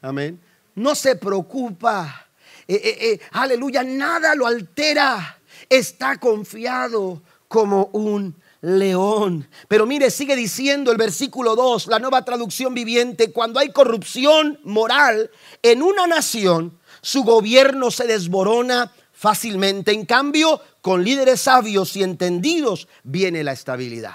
[0.00, 0.40] Amén.
[0.74, 2.28] No se preocupa
[2.74, 5.38] eh, eh, eh, aleluya, nada lo altera.
[5.68, 9.48] Está confiado como un león.
[9.68, 15.30] Pero mire, sigue diciendo el versículo 2, la nueva traducción viviente, cuando hay corrupción moral
[15.62, 19.92] en una nación, su gobierno se desborona fácilmente.
[19.92, 24.14] En cambio, con líderes sabios y entendidos viene la estabilidad.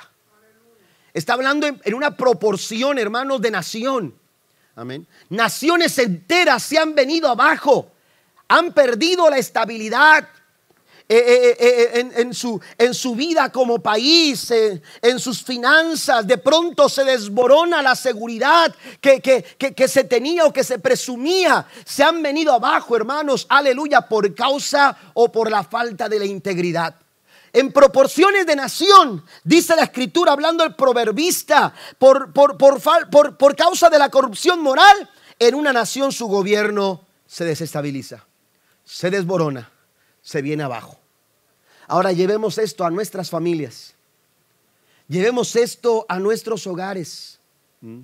[1.14, 4.16] Está hablando en, una proporción, hermanos, de nación.
[4.76, 5.08] Amén.
[5.30, 7.92] Naciones enteras se han venido abajo
[8.48, 10.28] han perdido la estabilidad
[11.10, 12.22] eh, eh, eh,
[12.78, 16.28] en, su, vida como país, en sus finanzas.
[16.28, 21.66] De pronto se desborona la seguridad que, se tenía o que se presumía.
[21.86, 26.96] Se han venido abajo, hermanos, aleluya, por causa o por la falta de la integridad.
[27.54, 34.10] En proporciones de nación, dice la escritura, hablando el proverbista, por, por causa de la
[34.10, 38.28] corrupción moral, en una nación su gobierno se desestabiliza
[38.88, 39.70] se desborona,
[40.22, 40.98] se viene abajo.
[41.88, 43.94] Ahora llevemos esto a nuestras familias.
[45.08, 47.40] Llevemos esto a nuestros hogares.
[47.82, 48.02] ¿Mm?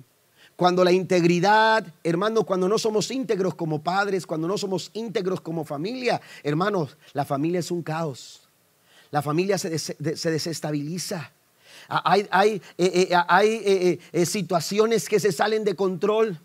[0.56, 5.64] Cuando la integridad, hermanos, cuando no somos íntegros como padres, cuando no somos íntegros como
[5.64, 8.48] familia, hermanos, la familia es un caos.
[9.10, 11.32] La familia se, desestabiliza.
[11.88, 12.60] Hay,
[14.24, 16.38] situaciones que se salen de control.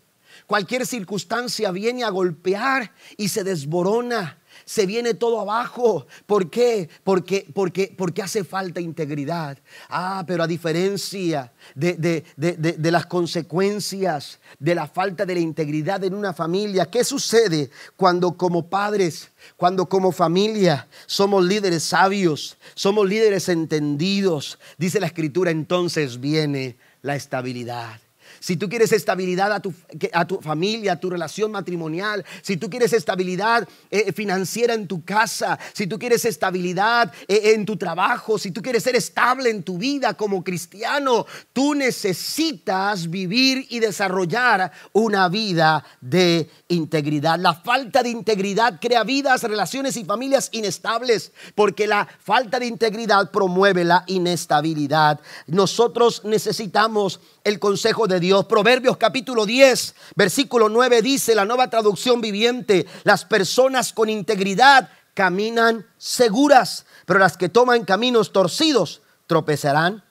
[0.46, 4.38] Cualquier circunstancia viene a golpear y se desborona.
[4.64, 6.06] Se viene todo abajo.
[6.26, 6.88] ¿Por qué?
[7.04, 9.58] Porque, porque, porque hace falta integridad.
[9.88, 16.14] Ah, pero a diferencia de, de, las consecuencias de la falta de la integridad en
[16.14, 23.48] una familia, ¿qué sucede cuando como padres, cuando como familia somos líderes sabios, somos líderes
[23.48, 24.58] entendidos?
[24.78, 28.00] Dice la escritura, entonces viene la estabilidad.
[28.40, 29.74] Si tú quieres estabilidad a tu,
[30.12, 35.04] a tu familia, a tu relación matrimonial, si tú quieres estabilidad eh, financiera en tu
[35.04, 39.62] casa, si tú quieres estabilidad eh, en tu trabajo, si tú quieres ser estable en
[39.62, 47.38] tu vida como cristiano, tú necesitas vivir y desarrollar una vida de integridad.
[47.38, 53.30] La falta de integridad crea vidas, relaciones y familias inestables, porque la falta de integridad
[53.30, 55.20] promueve la inestabilidad.
[55.46, 58.29] Nosotros necesitamos el consejo de Dios.
[58.30, 65.84] Proverbios capítulo 10, versículo 9 dice la nueva traducción viviente, las personas con integridad caminan
[65.98, 70.04] seguras, pero las que toman caminos torcidos tropezarán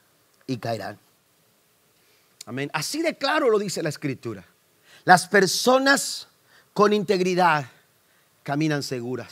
[0.47, 0.99] y caerán.
[2.45, 2.69] Amén.
[2.73, 4.45] Así de claro lo dice la escritura.
[5.05, 6.27] Las personas
[6.73, 7.65] con integridad
[8.43, 9.31] caminan seguras.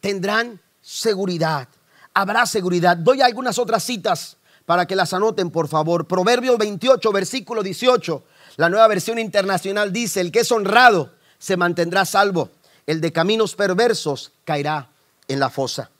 [0.00, 1.68] Tendrán seguridad.
[2.12, 2.96] Habrá seguridad.
[2.96, 4.37] Doy algunas otras citas
[4.68, 6.06] para que las anoten, por favor.
[6.06, 8.22] Proverbios 28, versículo 18.
[8.56, 12.50] La nueva versión internacional dice, el que es honrado se mantendrá salvo.
[12.86, 14.90] El de caminos perversos caerá
[15.26, 15.90] en la fosa.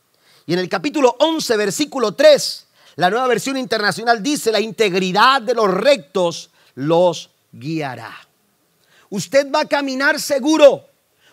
[0.44, 5.54] Y en el capítulo 11, versículo 3, la nueva versión internacional dice, la integridad de
[5.54, 8.14] los rectos los guiará.
[9.08, 10.84] Usted va a caminar seguro,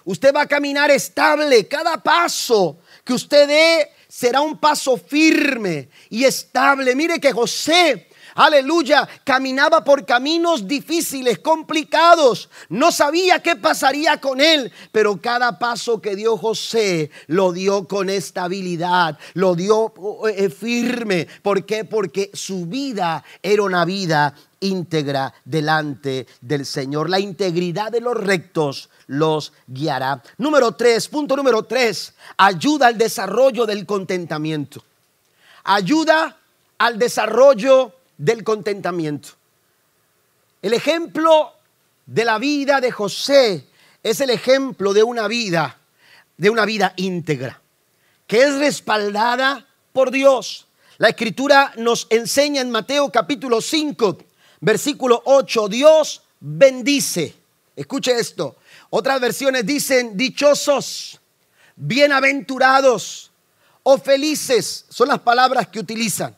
[0.05, 1.67] usted va a caminar estable.
[1.67, 6.95] Cada paso que usted dé será un paso firme y estable.
[6.95, 12.49] Mire que José aleluya, caminaba por caminos difíciles, complicados.
[12.69, 18.09] No sabía qué pasaría con él, pero cada paso que dio José lo dio con
[18.09, 19.93] estabilidad, lo dio
[20.29, 21.27] eh, firme.
[21.41, 21.83] ¿Por qué?
[21.83, 24.33] Porque su vida era una vida
[24.65, 27.09] íntegra delante del Señor.
[27.09, 30.21] La integridad de los rectos los guiará.
[30.37, 34.83] Número tres, punto número tres, ayuda al desarrollo del contentamiento.
[35.63, 36.37] Ayuda
[36.77, 39.29] al desarrollo del contentamiento.
[40.61, 41.53] El ejemplo
[42.05, 43.67] de la vida de José
[44.03, 45.79] es el ejemplo de una vida,
[46.37, 47.61] de una vida íntegra,
[48.27, 50.67] que es respaldada por Dios.
[50.97, 54.17] La escritura nos enseña en Mateo capítulo 5,
[54.59, 57.35] versículo 8, Dios bendice.
[57.75, 58.57] Escuche esto.
[58.89, 61.19] Otras versiones dicen dichosos,
[61.75, 63.31] bienaventurados
[63.83, 64.85] o felices.
[64.89, 66.35] Son las palabras que utilizan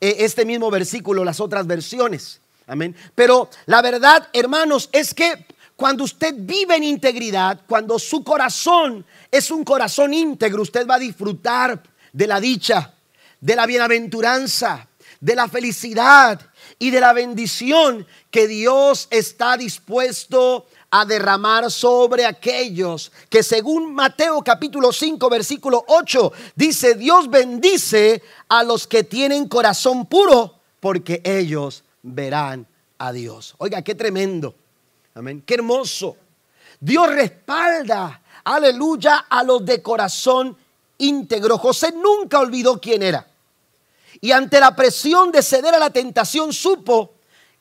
[0.00, 2.40] eh, este mismo versículo, las otras versiones.
[2.66, 2.96] Amén.
[3.14, 9.50] Pero la verdad, hermanos, es que cuando usted vive en integridad, cuando su corazón es
[9.50, 12.92] un corazón íntegro, usted va a disfrutar de la dicha,
[13.40, 14.86] de la bienaventuranza,
[15.20, 16.49] de la felicidad
[16.80, 24.42] y de la bendición que Dios está dispuesto a derramar sobre aquellos que según Mateo
[24.42, 31.84] capítulo 5 versículo 8 dice, Dios bendice a los que tienen corazón puro porque ellos
[32.02, 32.66] verán
[32.96, 33.54] a Dios.
[33.58, 34.54] Oiga, qué tremendo.
[35.14, 35.42] Amén.
[35.44, 36.16] Qué hermoso.
[36.80, 40.56] Dios respalda, aleluya, a los de corazón
[40.96, 41.58] íntegro.
[41.58, 43.29] José nunca olvidó quién era.
[44.20, 47.14] Y ante la presión de ceder a la tentación supo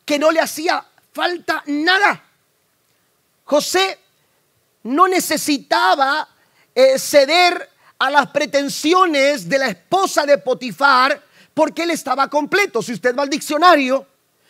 [0.06, 2.24] que no le hacía falta nada.
[3.45, 4.00] José
[4.84, 6.28] no necesitaba
[6.76, 11.22] eh, ceder a las pretensiones de la esposa de Potifar
[11.54, 12.82] porque él estaba completo.
[12.82, 14.06] Si usted va al diccionario,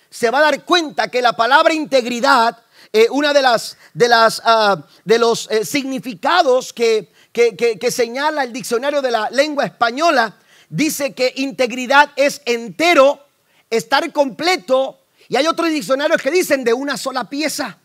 [0.10, 2.58] se va a dar cuenta que la palabra integridad,
[2.91, 8.52] eh, una de las de las ah, de los eh, significados que, que señala el
[8.52, 10.36] diccionario de la lengua española,
[10.69, 13.25] dice que integridad es entero,
[13.69, 17.77] estar completo, y hay otros diccionarios que dicen de una sola pieza.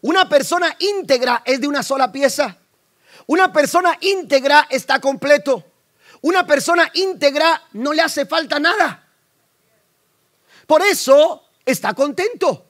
[0.00, 2.58] Una persona íntegra es de una sola pieza.
[3.26, 5.64] Una persona íntegra está completo.
[6.22, 9.06] Una persona íntegra no le hace falta nada.
[10.66, 12.66] Por eso está contento.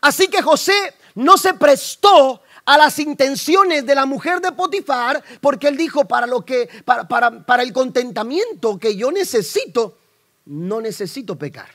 [0.00, 5.68] Así que José no se prestó a las intenciones de la mujer de Potifar, porque
[5.68, 9.98] él dijo, para lo que, para, para, para el contentamiento que yo necesito,
[10.46, 11.68] no necesito pecar.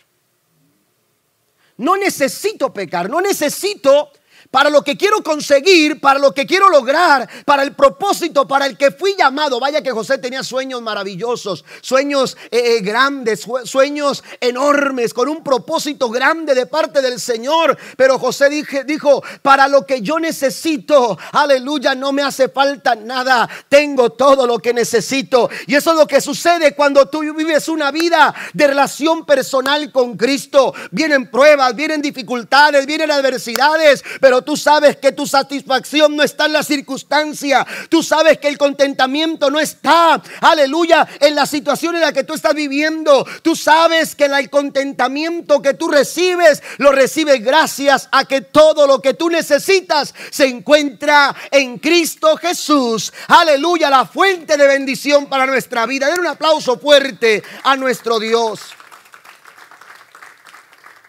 [1.78, 4.12] No necesito pecar, no necesito
[4.52, 8.78] para lo que quiero conseguir, para lo que quiero lograr, para el propósito para el
[8.78, 9.60] que fui llamado.
[9.60, 16.10] Vaya que José tenía sueños maravillosos, sueños eh, eh, grandes, sueños enormes, con un propósito
[16.10, 17.78] grande de parte del Señor.
[17.98, 23.50] Pero José dije, dijo, para lo que yo necesito, aleluya, no me hace falta nada.
[23.70, 25.50] Tengo todo lo que necesito.
[25.68, 30.18] Y eso es lo que sucede cuando tú vives una vida de relación personal con
[30.18, 30.74] Cristo.
[30.92, 34.04] Vienen pruebas, vienen dificultades, vienen adversidades,
[34.44, 37.66] tú sabes que tu satisfacción no está en la circunstancia.
[37.90, 42.34] Tú sabes que el contentamiento no está, aleluya, en la situación en la que tú
[42.34, 43.26] estás viviendo.
[43.42, 49.02] Tú sabes que el contentamiento que tú recibes, lo recibes gracias a que todo lo
[49.02, 53.12] que tú necesitas se encuentra en Cristo Jesús.
[53.28, 56.08] Aleluya, la fuente de bendición para nuestra vida.
[56.08, 58.60] Den un aplauso fuerte a nuestro Dios.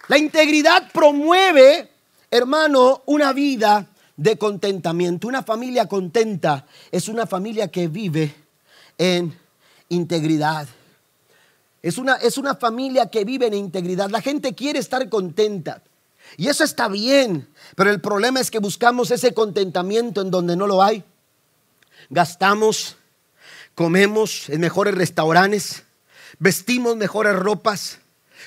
[0.09, 1.89] La integridad promueve
[2.31, 5.29] hermano, una vida de contentamiento.
[5.29, 8.35] Una familia contenta es una familia que vive
[8.99, 9.35] en
[9.88, 10.69] integridad.
[11.83, 14.11] Es una, es una familia que vive en integridad.
[14.11, 15.83] La gente quiere estar contenta.
[16.37, 20.66] Y eso está bien, pero el problema es que buscamos ese contentamiento en donde no
[20.66, 21.03] lo hay.
[22.09, 22.97] Gastamos,
[23.75, 25.83] comemos en mejores restaurantes,
[26.38, 27.99] vestimos mejores ropas,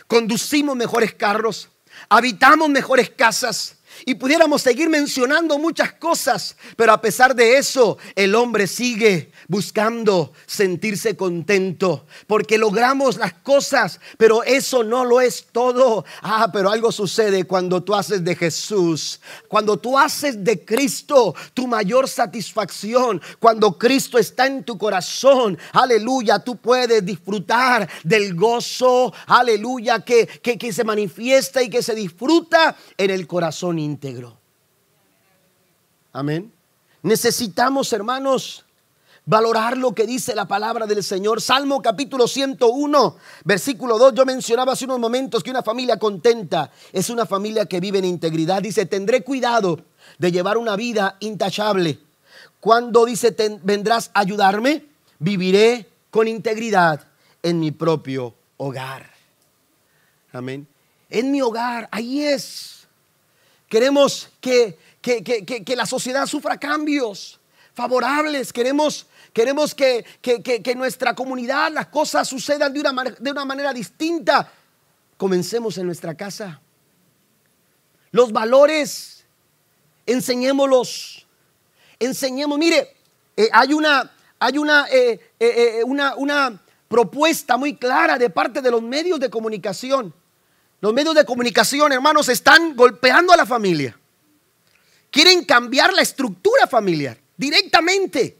[0.08, 1.70] conducimos mejores carros,
[2.10, 3.78] habitamos mejores casas.
[4.06, 10.34] Y pudiéramos seguir mencionando muchas cosas, pero a pesar de eso, el hombre sigue buscando
[10.46, 16.06] sentirse contento, porque logramos las cosas, pero eso no lo es todo.
[16.22, 21.68] Ah, pero algo sucede cuando tú haces de Jesús, cuando tú haces de Cristo tu
[21.68, 30.00] mayor satisfacción, cuando Cristo está en tu corazón, aleluya, tú puedes disfrutar del gozo, aleluya,
[30.00, 34.38] que, que, se manifiesta y que se disfruta en el corazón íntegro.
[36.12, 36.52] Amén.
[37.04, 38.66] Necesitamos, hermanos,
[39.26, 41.42] valorar lo que dice la palabra del Señor.
[41.42, 44.14] Salmo capítulo 101, versículo 2.
[44.14, 48.06] Yo mencionaba hace unos momentos que una familia contenta es una familia que vive en
[48.06, 48.62] integridad.
[48.62, 49.80] Dice, tendré cuidado
[50.18, 52.00] de llevar una vida intachable.
[52.60, 54.86] Cuando dice, vendrás a ayudarme,
[55.20, 57.06] viviré con integridad
[57.42, 59.10] en mi propio hogar.
[60.32, 60.68] Amén.
[61.10, 62.83] En mi hogar, ahí es.
[63.74, 67.40] Queremos que, que, que, que la sociedad sufra cambios
[67.74, 68.54] favorables.
[68.54, 74.48] Queremos, queremos que, que, nuestra comunidad, las cosas sucedan de una, de una manera distinta.
[75.18, 76.62] Comencemos en nuestra casa.
[78.12, 79.26] Los valores,
[80.06, 81.26] enseñémoslos.
[81.98, 82.96] Enseñemos, mire,
[83.36, 88.70] eh, hay, una, hay una, eh, eh, una, una propuesta muy clara de parte de
[88.70, 90.14] los medios de comunicación.
[90.84, 93.98] Los medios de comunicación, hermanos, están golpeando a la familia.
[95.10, 98.38] Quieren cambiar la estructura familiar directamente.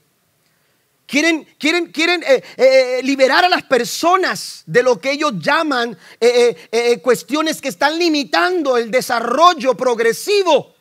[1.06, 7.00] Quieren, quieren, quieren eh, eh, liberar a las personas de lo que ellos llaman eh,
[7.02, 10.76] cuestiones que están limitando el desarrollo progresivo.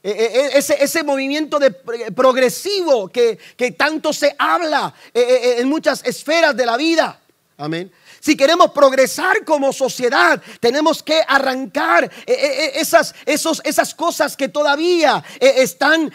[0.00, 1.72] Ese, ese, movimiento de
[2.12, 7.20] progresivo que, que tanto se habla en muchas esferas de la vida.
[7.56, 7.90] Amén.
[8.24, 14.48] Si queremos progresar como sociedad, tenemos que arrancar eh, eh, eh, esas, esas cosas que
[14.48, 16.10] todavía están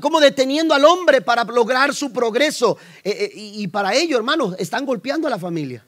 [0.00, 2.78] como deteniendo al hombre para lograr su progreso.
[3.02, 5.84] Y para ello, hermanos, están golpeando a la familia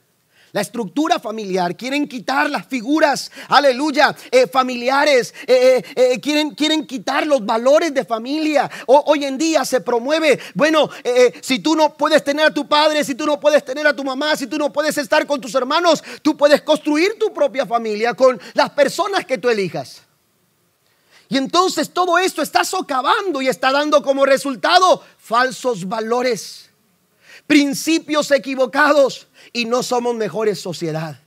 [0.51, 7.27] la estructura familiar, quieren quitar las figuras, aleluya, eh, familiares, eh, eh, quieren, quieren quitar
[7.27, 8.69] los valores de familia.
[8.87, 10.89] hoy en día se promueve, bueno,
[11.41, 14.03] si tú no puedes tener a tu padre, si tú no puedes tener a tu
[14.03, 18.13] mamá, si tú no puedes estar con tus hermanos, tú puedes construir tu propia familia
[18.13, 20.01] con las personas que tú elijas.
[21.27, 26.71] Y entonces todo esto está socavando y está dando como resultado falsos valores,
[27.45, 31.19] principios equivocados y no somos mejores sociedad.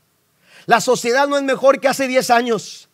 [0.67, 2.89] La sociedad no es mejor que hace 10 años.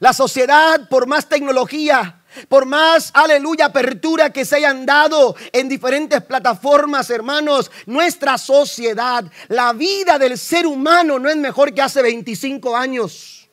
[0.00, 6.22] La sociedad, por más tecnología, por más, aleluya, apertura que se hayan dado en diferentes
[6.22, 12.76] plataformas, hermanos, nuestra sociedad, la vida del ser humano no es mejor que hace 25
[12.76, 13.48] años.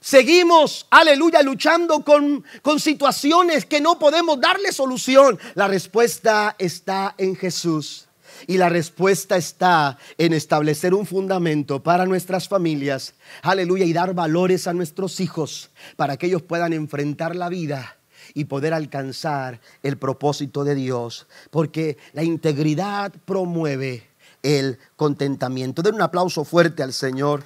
[0.00, 5.38] Seguimos, aleluya, luchando con, con situaciones que no podemos darle solución.
[5.54, 8.07] La respuesta está en Jesús.
[8.46, 14.66] Y la respuesta está en establecer un fundamento para nuestras familias, aleluya, y dar valores
[14.66, 17.96] a nuestros hijos para que ellos puedan enfrentar la vida
[18.34, 21.26] y poder alcanzar el propósito de Dios.
[21.50, 24.06] Porque la integridad promueve
[24.42, 25.82] el contentamiento.
[25.82, 27.42] Den un aplauso fuerte al Señor.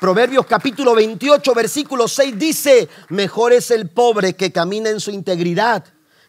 [0.00, 5.84] Proverbios capítulo 28, versículo 6 dice, mejor es el pobre que camina en su integridad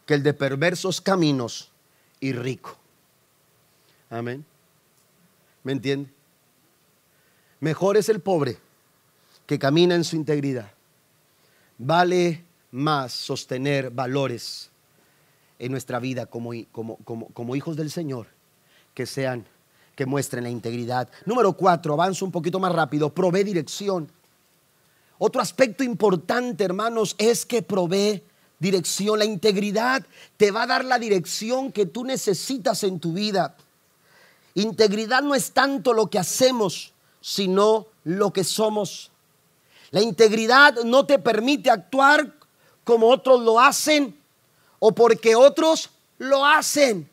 [0.05, 1.71] que el de perversos caminos
[2.19, 2.77] y rico.
[4.09, 4.45] Amén.
[5.63, 6.09] ¿Me entiende?
[7.59, 8.57] Mejor es el pobre
[9.45, 10.71] que camina en su integridad.
[11.77, 14.69] Vale más sostener valores
[15.59, 18.27] en nuestra vida como, como, hijos del Señor
[18.93, 19.45] que sean,
[19.95, 21.09] que muestren la integridad.
[21.25, 24.09] Número cuatro, avanzo un poquito más rápido, provee dirección.
[25.17, 28.21] Otro aspecto importante, hermanos, es que provee
[28.59, 29.19] dirección.
[29.19, 30.05] La integridad
[30.37, 33.55] te va a dar la dirección que tú necesitas en tu vida.
[34.55, 39.11] Integridad no es tanto lo que hacemos, sino lo que somos.
[39.91, 42.33] La integridad no te permite actuar
[42.83, 44.17] como otros lo hacen
[44.79, 47.09] o porque otros lo hacen.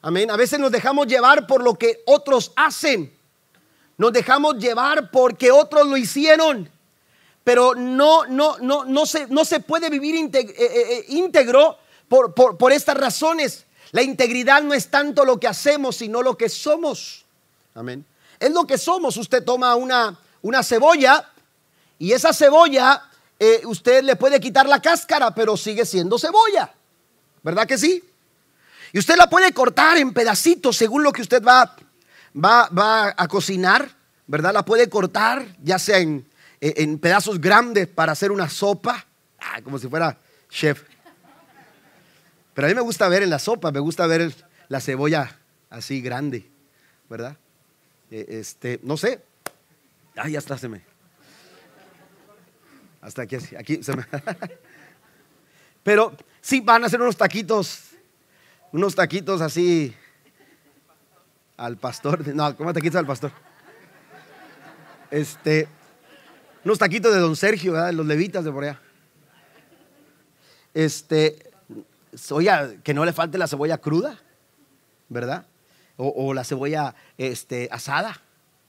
[0.00, 0.30] Amén.
[0.30, 3.12] A veces nos dejamos llevar por lo que otros hacen.
[3.98, 6.70] Nos dejamos llevar porque otros lo hicieron.
[7.44, 11.78] Pero no, no, no, no, se, no se puede vivir eh, eh, eh, íntegro
[12.08, 13.66] por, por, por estas razones.
[13.92, 17.24] La integridad no es tanto lo que hacemos, sino lo que somos.
[17.74, 18.04] Amén.
[18.38, 19.16] Es lo que somos.
[19.16, 21.30] Usted toma una, una cebolla
[21.98, 23.02] y esa cebolla
[23.38, 26.72] eh, usted le puede quitar la cáscara, pero sigue siendo cebolla.
[27.42, 28.04] ¿Verdad que sí?
[28.92, 31.76] Y usted la puede cortar en pedacitos según lo que usted va,
[32.34, 33.96] va, va a cocinar.
[34.26, 34.52] ¿Verdad?
[34.52, 36.28] La puede cortar, ya sea en,
[36.60, 39.06] en pedazos grandes para hacer una sopa.
[39.40, 40.18] Ah, como si fuera
[40.50, 40.82] chef.
[42.58, 44.34] Pero a mí me gusta ver en la sopa, me gusta ver
[44.66, 45.38] la cebolla
[45.70, 46.50] así grande,
[47.08, 47.36] ¿verdad?
[48.10, 49.22] E, este, no sé.
[50.16, 50.82] Ay, ya está, se me.
[53.00, 54.04] Hasta aquí, aquí se me.
[55.84, 57.90] Pero sí van a hacer unos taquitos,
[58.72, 59.94] unos taquitos así
[61.56, 62.26] al pastor.
[62.34, 63.30] No, ¿cómo taquitos al pastor?
[65.12, 65.68] Este,
[66.64, 67.92] unos taquitos de don Sergio, ¿verdad?
[67.92, 68.80] Los levitas de por allá.
[70.74, 71.47] Este,
[72.30, 74.20] oiga, que no le falte la cebolla cruda,
[75.08, 75.46] ¿verdad?
[75.96, 78.20] O, la cebolla este, asada,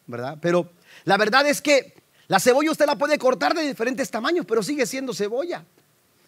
[0.08, 0.40] ¿verdad?
[0.42, 0.72] Pero
[1.04, 1.94] la verdad es que
[2.28, 5.64] la cebolla usted la puede cortar de diferentes tamaños, pero sigue siendo cebolla.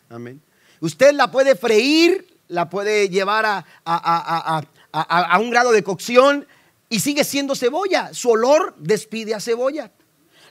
[0.10, 0.42] Amén.
[0.80, 6.46] Usted la puede freír, la puede llevar a, a, un grado de cocción
[6.90, 8.14] y sigue siendo cebolla.
[8.14, 9.92] Su olor despide a cebolla.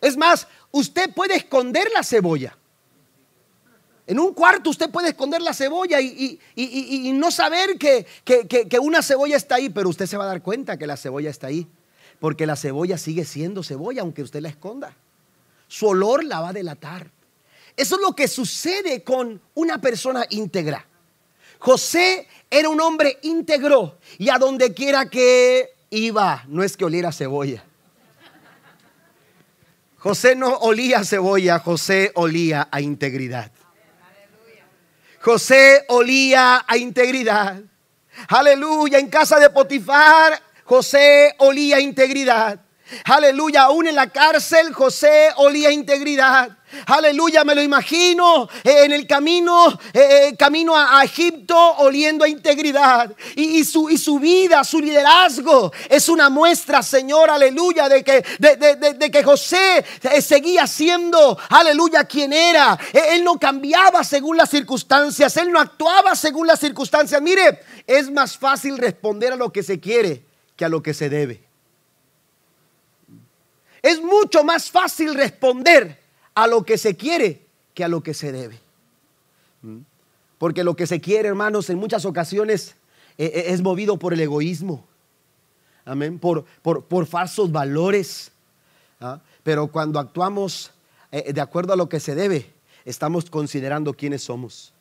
[0.00, 2.56] Es más, usted puede esconder la cebolla.
[4.10, 6.40] En un cuarto usted puede esconder la cebolla y,
[7.14, 10.76] no saber que, que, una cebolla está ahí, pero usted se va a dar cuenta
[10.76, 11.68] que la cebolla está ahí,
[12.18, 14.96] porque la cebolla sigue siendo cebolla aunque usted la esconda.
[15.68, 17.08] Su olor la va a delatar.
[17.76, 20.84] Eso es lo que sucede con una persona íntegra.
[21.60, 27.12] José era un hombre íntegro y a donde quiera que iba, no es que oliera
[27.12, 27.62] cebolla.
[29.98, 33.52] José no olía a cebolla, José olía a integridad.
[35.20, 37.60] José olía a integridad.
[38.28, 42.60] Aleluya, en casa de Potifar, José olía a integridad.
[43.04, 46.56] Aleluya, aún en la cárcel José olía integridad.
[46.86, 52.28] Aleluya, me lo imagino eh, en el camino, eh, eh, camino a, Egipto oliendo a
[52.28, 53.14] integridad.
[53.36, 59.10] Y, su, y, su, vida, su liderazgo es una muestra, Señor, aleluya, de que, de,
[59.10, 59.84] que José
[60.20, 62.78] seguía siendo, aleluya, quien era.
[62.92, 67.20] Él no cambiaba según las circunstancias, él no actuaba según las circunstancias.
[67.20, 70.24] Mire, es más fácil responder a lo que se quiere
[70.56, 71.42] que a lo que se debe.
[73.82, 75.98] Es mucho más fácil responder
[76.34, 78.60] a lo que se quiere que a lo que se debe.
[79.62, 79.78] ¿Mm?
[80.38, 82.74] Porque lo que se quiere, hermanos, en muchas ocasiones
[83.18, 84.86] eh, eh, es movido por el egoísmo.
[85.84, 86.18] Amén.
[86.18, 88.32] Por, por, falsos valores.
[89.00, 89.20] ¿ah?
[89.42, 90.70] Pero cuando actuamos
[91.12, 92.50] eh, de acuerdo a lo que se debe,
[92.84, 94.72] estamos considerando quiénes somos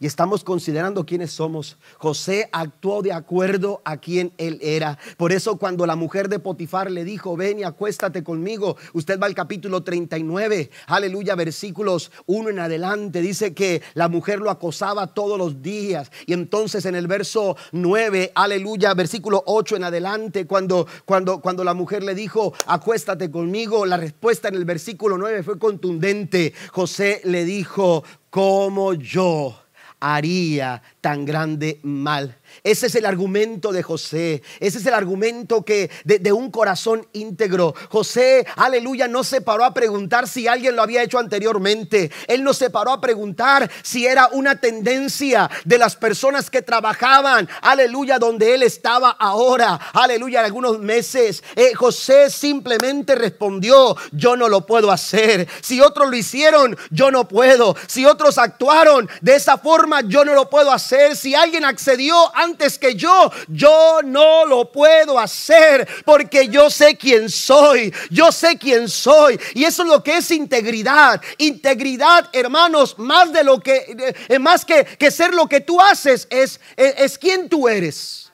[0.00, 1.76] y estamos considerando quiénes somos.
[1.98, 4.98] José actuó de acuerdo a quien él era.
[5.16, 9.26] Por eso cuando la mujer de Potifar le dijo, ven y acuéstate conmigo, usted va
[9.26, 15.38] al capítulo 39, aleluya, versículos 1 en adelante, dice que la mujer lo acosaba todos
[15.38, 16.10] los días.
[16.26, 21.74] Y entonces en el verso 9, aleluya, versículo 8 en adelante, cuando, cuando, cuando la
[21.74, 26.52] mujer le dijo, acuéstate conmigo, la respuesta en el versículo 9 fue contundente.
[26.72, 29.56] José le dijo, como yo
[30.00, 32.36] haría tan grande mal.
[32.62, 34.42] Ese es el argumento de José.
[34.60, 37.74] Ese es el argumento que de, un corazón íntegro.
[37.88, 42.10] José, aleluya, no se paró a preguntar si alguien lo había hecho anteriormente.
[42.26, 47.48] Él no se paró a preguntar si era una tendencia de las personas que trabajaban,
[47.62, 51.42] aleluya, donde él estaba ahora, aleluya, algunos meses.
[51.56, 55.48] Eh, José simplemente respondió, yo no lo puedo hacer.
[55.60, 57.76] Si otros lo hicieron, yo no puedo.
[57.86, 61.16] Si otros actuaron de esa forma, yo no lo puedo hacer.
[61.16, 62.16] Si alguien accedió
[62.48, 68.58] antes que yo, yo no lo puedo hacer porque yo sé quién soy, yo sé
[68.58, 69.38] quién soy.
[69.54, 71.20] Y eso es lo que es integridad.
[71.38, 76.60] Integridad, hermanos, más de lo que, eh, más que, ser lo que tú haces, es,
[76.76, 78.32] es, quien tú eres.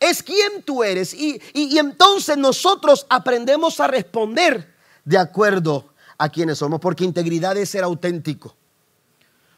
[0.00, 1.14] Es quien tú eres.
[1.14, 4.74] Y, y, entonces nosotros aprendemos a responder
[5.04, 8.54] de acuerdo a quienes somos, porque integridad es ser auténtico.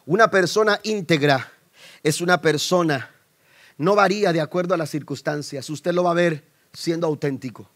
[0.06, 1.52] Una persona íntegra
[2.02, 3.10] es una persona
[3.78, 5.70] no varía de acuerdo a las circunstancias.
[5.70, 7.68] Usted lo va a ver siendo auténtico.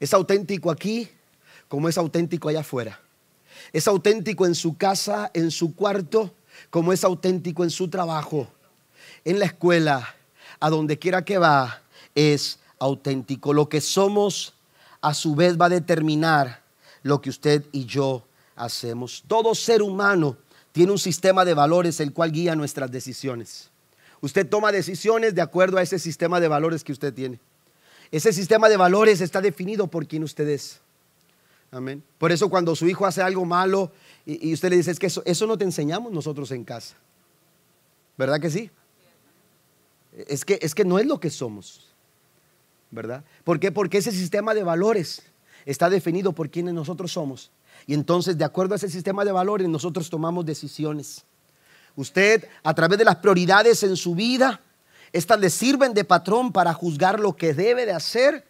[0.00, 1.08] Es auténtico aquí
[1.68, 3.00] como es auténtico allá afuera.
[3.72, 6.34] Es auténtico en su casa, en su cuarto,
[6.70, 8.48] como es auténtico en su trabajo,
[9.24, 10.16] en la escuela,
[10.58, 11.82] a donde quiera que va,
[12.14, 13.52] es auténtico.
[13.52, 14.54] Lo que somos
[15.00, 16.62] a su vez va a determinar
[17.02, 18.24] lo que usted y yo
[18.56, 19.22] hacemos.
[19.28, 20.36] Todo ser humano
[20.72, 23.69] tiene un sistema de valores el cual guía nuestras decisiones.
[24.20, 27.40] Usted toma decisiones de acuerdo a ese sistema de valores que usted tiene.
[28.10, 30.80] Ese sistema de valores está definido por quien usted es.
[31.70, 32.02] Amén.
[32.18, 33.92] Por eso cuando su hijo hace algo malo
[34.26, 36.96] y, usted le dice, es que eso, eso no te enseñamos nosotros en casa.
[38.18, 38.70] ¿Verdad que sí?
[40.26, 41.86] Es que, es que no es lo que somos.
[42.90, 43.24] ¿Verdad?
[43.44, 43.70] ¿Por qué?
[43.70, 45.22] Porque ese sistema de valores
[45.64, 47.52] está definido por quienes nosotros somos.
[47.86, 51.24] Y entonces, de acuerdo a ese sistema de valores, nosotros tomamos decisiones.
[52.00, 54.58] Usted, a través de las prioridades en su vida,
[55.12, 58.46] estas le sirven de patrón para juzgar lo que debe de hacer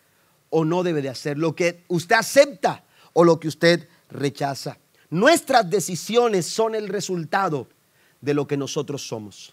[0.51, 4.79] o no debe de hacer, lo que usted acepta o lo que usted rechaza.
[5.11, 7.67] Nuestras decisiones son el resultado
[8.21, 9.53] de lo que nosotros somos.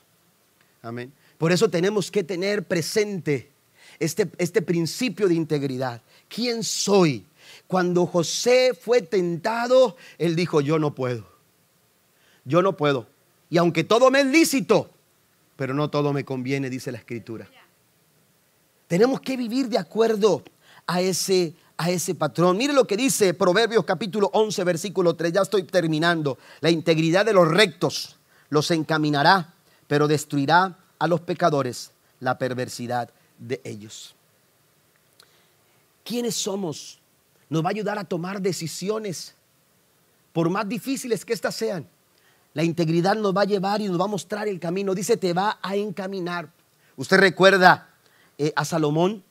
[0.84, 1.12] Amén.
[1.40, 3.50] Por eso tenemos que tener presente
[3.98, 6.04] este, este principio de integridad.
[6.28, 7.26] ¿Quién soy?
[7.66, 11.28] Cuando José fue tentado, él dijo, yo no puedo.
[12.46, 13.08] Yo no puedo.
[13.50, 14.90] Y aunque todo me es lícito,
[15.56, 17.48] pero no todo me conviene, dice la escritura.
[18.88, 20.44] Tenemos que vivir de acuerdo
[20.86, 22.58] a ese, a ese patrón.
[22.58, 25.34] Mire lo que dice Proverbios capítulo 11, versículo 3.
[25.34, 26.38] Ya estoy terminando.
[26.62, 28.18] La integridad de los rectos
[28.50, 29.54] los encaminará,
[29.88, 34.16] pero destruirá a los pecadores la perversidad de ellos.
[36.04, 37.00] ¿Quiénes somos?
[37.50, 39.34] Nos va a ayudar a tomar decisiones,
[40.34, 41.88] por más difíciles que éstas sean.
[42.54, 44.96] La integridad nos va a llevar y nos va a mostrar el camino.
[44.96, 46.50] Dice, te va a encaminar.
[46.96, 47.90] Usted recuerda
[48.38, 49.24] eh, a Salomón.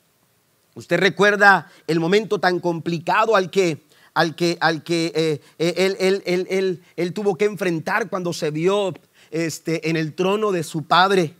[0.74, 3.82] Usted recuerda el momento tan complicado al que,
[4.14, 8.94] al que, al que eh, eh, él, él, tuvo que enfrentar cuando se vio
[9.30, 11.34] este, en el trono de su padre.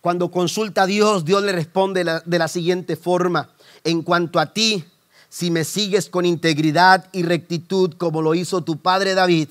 [0.00, 3.50] Cuando consulta a Dios, Dios le responde de la siguiente forma.
[3.84, 4.84] En cuanto a ti,
[5.34, 9.48] si me sigues con integridad y rectitud como lo hizo tu padre David,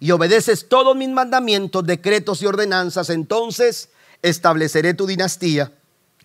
[0.00, 3.90] y obedeces todos mis mandamientos, decretos y ordenanzas, entonces
[4.22, 5.72] estableceré tu dinastía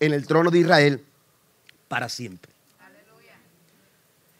[0.00, 1.04] en el trono de Israel
[1.88, 2.52] para siempre.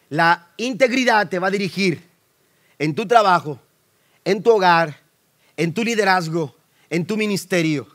[0.09, 2.03] La integridad te va a dirigir
[2.79, 3.61] en tu trabajo,
[4.25, 5.01] en tu hogar,
[5.57, 6.55] en tu liderazgo,
[6.89, 7.89] en tu ministerio,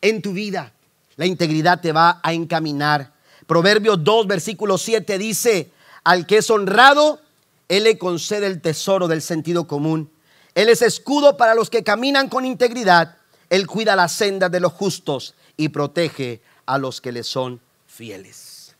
[0.00, 0.72] en tu vida.
[1.16, 3.12] La integridad te va a encaminar.
[3.46, 5.70] Proverbios 2, versículo 7 dice,
[6.02, 7.20] al que es honrado,
[7.68, 10.10] Él le concede el tesoro del sentido común.
[10.54, 13.16] Él es escudo para los que caminan con integridad.
[13.50, 18.76] Él cuida la senda de los justos y protege a los que le son fieles.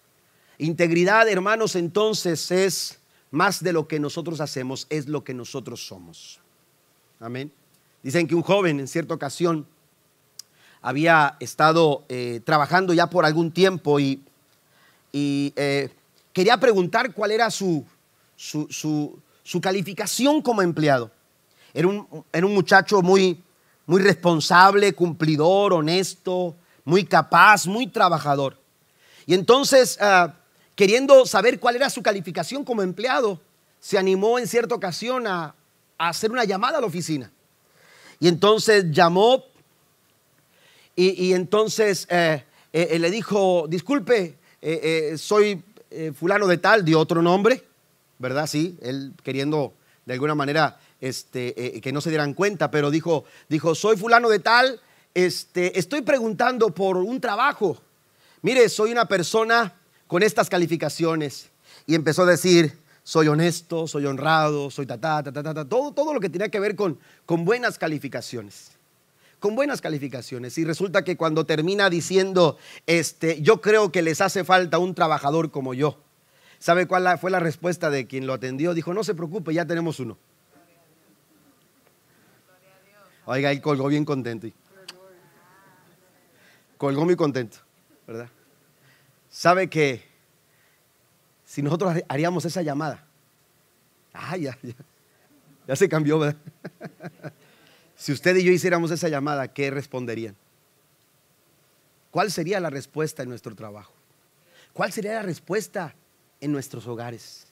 [0.58, 2.98] Integridad, hermanos, entonces es
[3.30, 6.40] más de lo que nosotros hacemos, es lo que nosotros somos.
[7.18, 7.50] Amén.
[8.02, 9.66] Dicen que un joven en cierta ocasión
[10.82, 14.22] había estado eh, trabajando ya por algún tiempo y,
[15.12, 15.88] eh,
[16.32, 17.86] quería preguntar cuál era su,
[18.36, 21.10] su, calificación como empleado.
[21.74, 23.42] Era un, era un muchacho muy,
[23.84, 26.54] muy responsable, cumplidor, honesto,
[26.84, 28.56] muy capaz, muy trabajador.
[29.26, 30.34] Y entonces, ah,
[30.74, 33.40] queriendo saber cuál era su calificación como empleado,
[33.80, 35.54] se animó en cierta ocasión a,
[35.96, 37.30] hacer una llamada a la oficina.
[38.18, 39.44] Y entonces llamó
[40.96, 44.36] y, entonces eh, eh, eh, le dijo, disculpe,
[45.16, 45.62] soy
[46.14, 47.64] fulano de tal, de otro nombre,
[48.18, 48.46] ¿verdad?
[48.46, 49.72] Sí, él queriendo
[50.04, 50.78] de alguna manera
[51.08, 54.80] este, que no se dieran cuenta, pero dijo, dijo, soy fulano de tal,
[55.12, 57.78] este, estoy preguntando por un trabajo.
[58.42, 59.74] Mire, soy una persona
[60.06, 61.50] con estas calificaciones.
[61.86, 65.92] Y empezó a decir, soy honesto, soy honrado, soy ta, ta, ta, ta, ta, todo,
[65.92, 68.72] todo lo que tenía que ver con, con buenas calificaciones.
[69.40, 70.56] Con buenas calificaciones.
[70.56, 75.50] Y resulta que cuando termina diciendo, este, yo creo que les hace falta un trabajador
[75.50, 75.98] como yo.
[76.58, 78.72] ¿Sabe cuál fue la respuesta de quien lo atendió?
[78.72, 80.16] Dijo, no se preocupe, ya tenemos uno.
[83.26, 84.48] Oiga, él colgó bien contento
[86.84, 87.58] colgó muy contento,
[88.06, 88.28] ¿verdad?
[89.30, 90.04] Sabe que
[91.44, 93.06] si nosotros haríamos esa llamada,
[94.12, 94.74] ah, ya, ya,
[95.66, 96.36] ya se cambió, ¿verdad?
[97.96, 100.36] si usted y yo hiciéramos esa llamada, ¿qué responderían?
[102.10, 103.94] ¿Cuál sería la respuesta en nuestro trabajo?
[104.72, 105.94] ¿Cuál sería la respuesta
[106.40, 107.46] en nuestros hogares?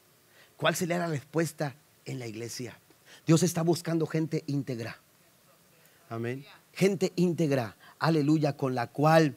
[0.56, 2.78] ¿Cuál sería la respuesta en la iglesia?
[3.26, 5.01] Dios está buscando gente íntegra.
[6.12, 6.44] Amén.
[6.74, 9.34] Gente íntegra aleluya, con la cual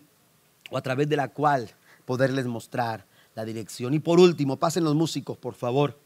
[0.70, 1.72] o a través de la cual
[2.06, 3.94] poderles mostrar la dirección.
[3.94, 5.98] Y por último, pasen los músicos, por favor.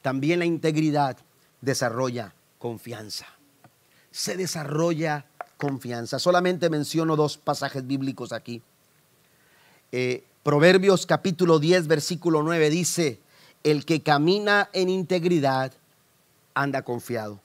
[0.00, 1.18] También la integridad
[1.60, 3.26] desarrolla confianza.
[4.10, 5.26] Se desarrolla
[5.58, 6.18] confianza.
[6.18, 8.62] Solamente menciono dos pasajes bíblicos aquí.
[9.92, 13.20] Eh, Proverbios capítulo 10, versículo 9 dice,
[13.64, 15.72] el que camina en integridad
[16.54, 17.40] anda confiado,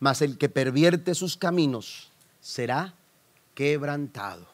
[0.00, 2.94] mas el que pervierte sus caminos será
[3.54, 4.46] quebrantado.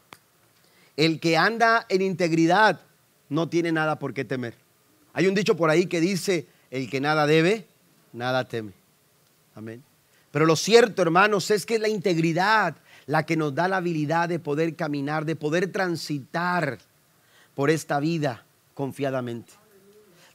[0.97, 2.81] El que anda en integridad
[3.29, 4.55] no tiene nada por qué temer.
[5.13, 7.67] Hay un dicho por ahí que dice, el que nada debe,
[8.13, 8.73] nada teme.
[9.55, 9.83] Amén.
[10.31, 12.77] Pero lo cierto, hermanos, es que es la integridad
[13.07, 16.79] la que nos da la habilidad de poder caminar, de poder transitar
[17.55, 19.53] por esta vida confiadamente.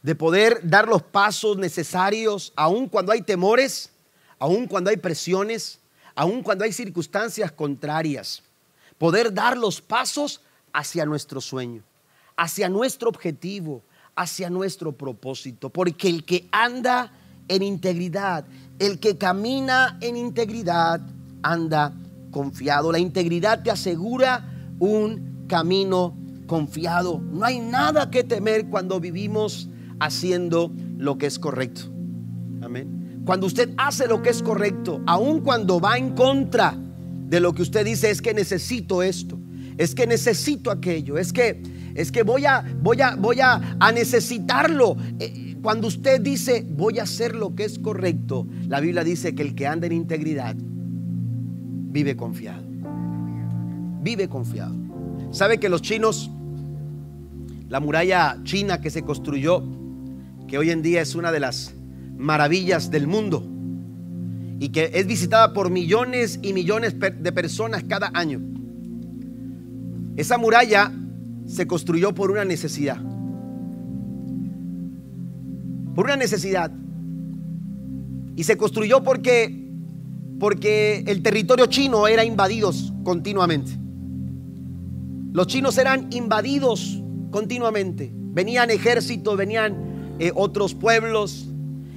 [0.02, 3.92] De poder dar los pasos necesarios, aun cuando hay temores,
[4.40, 5.80] aun cuando hay presiones,
[6.16, 8.42] aun cuando hay circunstancias contrarias
[8.98, 10.42] poder dar los pasos
[10.74, 11.84] hacia nuestro sueño,
[12.38, 13.82] hacia nuestro objetivo,
[14.16, 15.70] hacia nuestro propósito.
[15.70, 17.12] Porque el que anda
[17.48, 18.46] en integridad,
[18.78, 21.02] el que camina en integridad,
[21.42, 21.94] anda
[22.30, 22.92] confiado.
[22.92, 24.46] La integridad te asegura
[24.80, 26.16] un camino
[26.46, 27.20] confiado.
[27.20, 29.70] No hay nada que temer cuando vivimos
[30.00, 31.84] haciendo lo que es correcto.
[32.62, 33.00] Amén.
[33.26, 36.76] Cuando usted hace lo que es correcto, aun cuando va en contra
[37.28, 39.38] de lo que usted dice es que necesito esto,
[39.78, 41.62] es que necesito aquello, es que
[41.96, 44.98] es que voy a voy a voy a, a necesitarlo.
[45.20, 49.44] Eh, cuando usted dice voy a hacer lo que es correcto, la Biblia dice que
[49.44, 52.64] el que anda en integridad vive confiado.
[54.02, 54.76] Vive confiado.
[55.32, 56.32] ¿Sabe que los chinos
[57.70, 59.64] la muralla china que se construyó,
[60.48, 61.76] que hoy en día es una de las
[62.20, 63.44] maravillas del mundo
[64.60, 68.42] y que es visitada por millones y millones de personas cada año.
[70.18, 70.92] Esa muralla
[71.48, 72.98] se construyó por una necesidad.
[75.96, 76.72] Por una necesidad.
[78.36, 79.56] Y se construyó porque
[80.40, 82.72] porque el territorio chino era invadido
[83.04, 83.72] continuamente.
[85.34, 88.12] Los chinos eran invadidos continuamente.
[88.14, 91.49] Venían ejércitos, venían eh, otros pueblos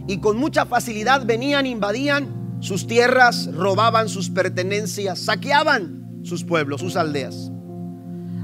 [0.07, 6.97] y con mucha facilidad venían, invadían sus tierras, robaban sus pertenencias, saqueaban sus pueblos, sus
[6.97, 7.51] aldeas.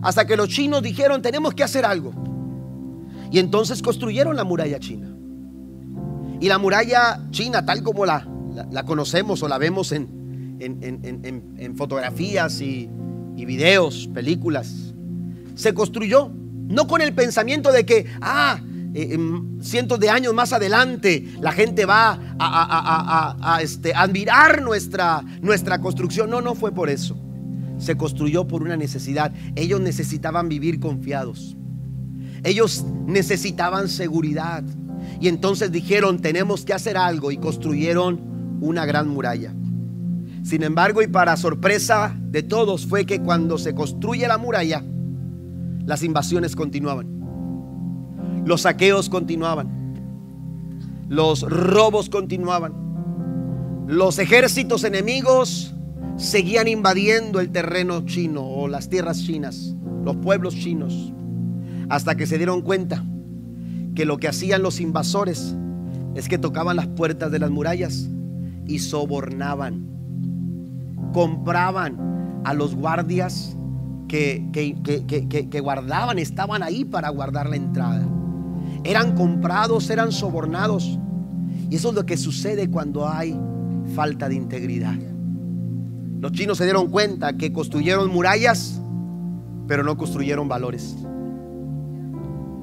[0.03, 2.13] Hasta que los chinos dijeron, tenemos que hacer algo.
[3.31, 5.15] Y entonces construyeron la muralla china.
[6.41, 8.27] Y la muralla china, tal como la,
[8.87, 10.17] conocemos o la vemos en,
[11.77, 12.89] fotografías y
[13.37, 14.95] videos, películas,
[15.55, 16.31] se construyó
[16.69, 18.61] no con el pensamiento de que, ah,
[18.99, 25.81] eh, em, cientos de años más adelante la gente va a, este, admirar nuestra, nuestra
[25.81, 26.29] construcción.
[26.29, 27.17] No, no fue por eso.
[27.79, 29.33] Se construyó por una necesidad.
[29.55, 31.57] Ellos necesitaban vivir confiados.
[32.43, 34.65] Ellos necesitaban seguridad.
[35.21, 39.55] Y entonces dijeron, tenemos que hacer algo y construyeron una gran muralla.
[40.43, 44.83] Sin embargo, y para sorpresa de todos, fue que cuando se construye la muralla,
[45.87, 47.18] las invasiones continuaban.
[48.49, 49.69] Los saqueos continuaban.
[51.11, 52.73] Los robos continuaban.
[53.87, 55.75] Los ejércitos enemigos
[56.17, 61.13] seguían invadiendo el terreno chino o las tierras chinas, los pueblos chinos,
[61.91, 63.05] hasta que se dieron cuenta
[63.95, 65.55] que lo que hacían los invasores
[66.15, 68.09] es que tocaban las puertas de las murallas
[68.67, 69.87] y sobornaban,
[71.13, 73.59] compraban a los guardias
[74.09, 74.41] que,
[75.63, 78.09] guardaban, estaban ahí para guardar la entrada.
[78.85, 80.99] Eran comprados, eran sobornados.
[81.71, 83.39] Y eso es lo que sucede cuando hay
[83.95, 84.97] falta de integridad.
[86.21, 88.81] Los chinos se dieron cuenta que construyeron murallas,
[89.67, 90.97] pero no construyeron valores.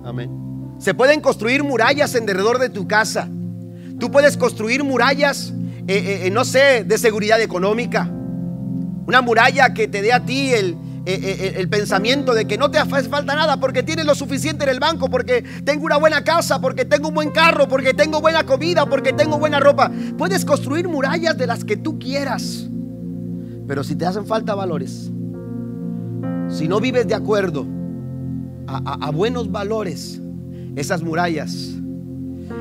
[0.03, 0.29] Amén.
[0.77, 3.29] Se pueden construir murallas en derredor de tu casa.
[3.99, 5.53] Tú puedes construir murallas,
[5.87, 8.11] eh, eh, eh, no sé, de seguridad económica.
[9.07, 10.75] Una muralla que te dé a ti el,
[11.07, 14.63] eh, eh, el pensamiento de que no te hace falta nada porque tienes lo suficiente
[14.63, 18.21] en el banco, porque tengo una buena casa, porque tengo un buen carro, porque tengo
[18.21, 19.91] buena comida, porque tengo buena ropa.
[20.17, 22.67] Puedes construir murallas de las que tú quieras.
[23.67, 25.11] Pero si te hacen falta valores,
[26.49, 27.67] si no vives de acuerdo
[28.65, 30.19] a, a buenos valores,
[30.75, 31.75] esas murallas,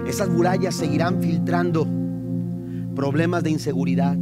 [0.07, 1.87] esas murallas seguirán filtrando
[2.95, 4.17] problemas de inseguridad,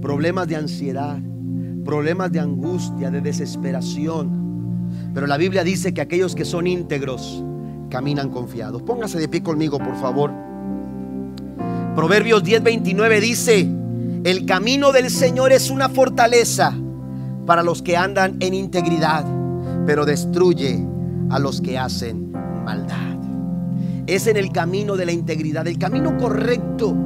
[0.00, 1.18] problemas de ansiedad,
[1.84, 4.42] problemas de angustia, de desesperación.
[5.14, 7.44] Pero la Biblia dice que aquellos que son íntegros
[7.90, 8.82] caminan confiados.
[8.82, 10.32] Póngase de pie conmigo, por favor.
[11.94, 13.68] Proverbios 10:29 dice,
[14.24, 16.74] el camino del Señor es una fortaleza
[17.44, 19.24] para los que andan en integridad,
[19.86, 20.86] pero destruye
[21.28, 22.32] a los que hacen
[22.64, 23.18] maldad.
[24.06, 26.96] Es en el camino de la integridad, el camino correcto,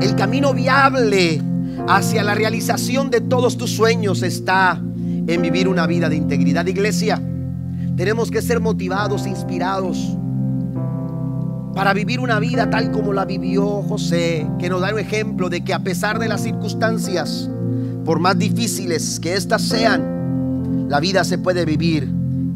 [0.00, 1.40] el camino viable
[1.88, 4.80] hacia la realización de todos tus sueños está
[5.26, 6.66] en vivir una vida de integridad.
[6.66, 7.20] Iglesia,
[7.96, 10.16] tenemos que ser motivados, inspirados
[11.74, 15.62] para vivir una vida tal como la vivió José, que nos da un ejemplo de
[15.62, 17.48] que a pesar de las circunstancias,
[18.04, 22.02] por más difíciles que éstas sean, la vida se puede vivir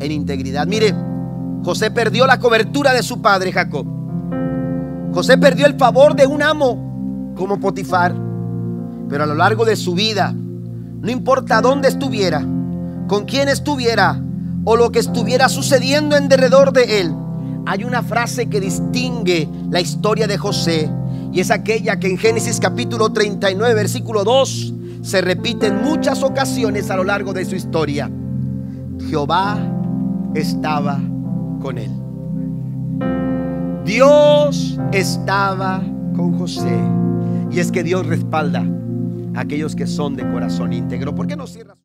[0.00, 0.66] en integridad.
[0.66, 0.94] Mire,
[1.64, 3.86] José perdió la cobertura de su padre Jacob.
[5.14, 8.31] José perdió el favor de un amo como Potifar.
[9.12, 12.40] Pero a lo largo de su vida, no importa dónde estuviera,
[13.08, 14.18] con quién estuviera
[14.64, 17.14] o lo que estuviera sucediendo en derredor de él,
[17.66, 20.90] hay una frase que distingue la historia de José
[21.30, 26.90] y es aquella que en Génesis capítulo 39, versículo 2 se repite en muchas ocasiones
[26.90, 28.10] a lo largo de su historia.
[29.10, 29.58] Jehová
[30.34, 30.98] estaba
[31.60, 31.90] con él.
[33.84, 35.82] Dios estaba
[36.16, 36.80] con José.
[37.50, 38.64] Y es que Dios respalda
[39.34, 41.14] aquellos que son de corazón íntegro.
[41.14, 41.78] ¿Por qué no cierras?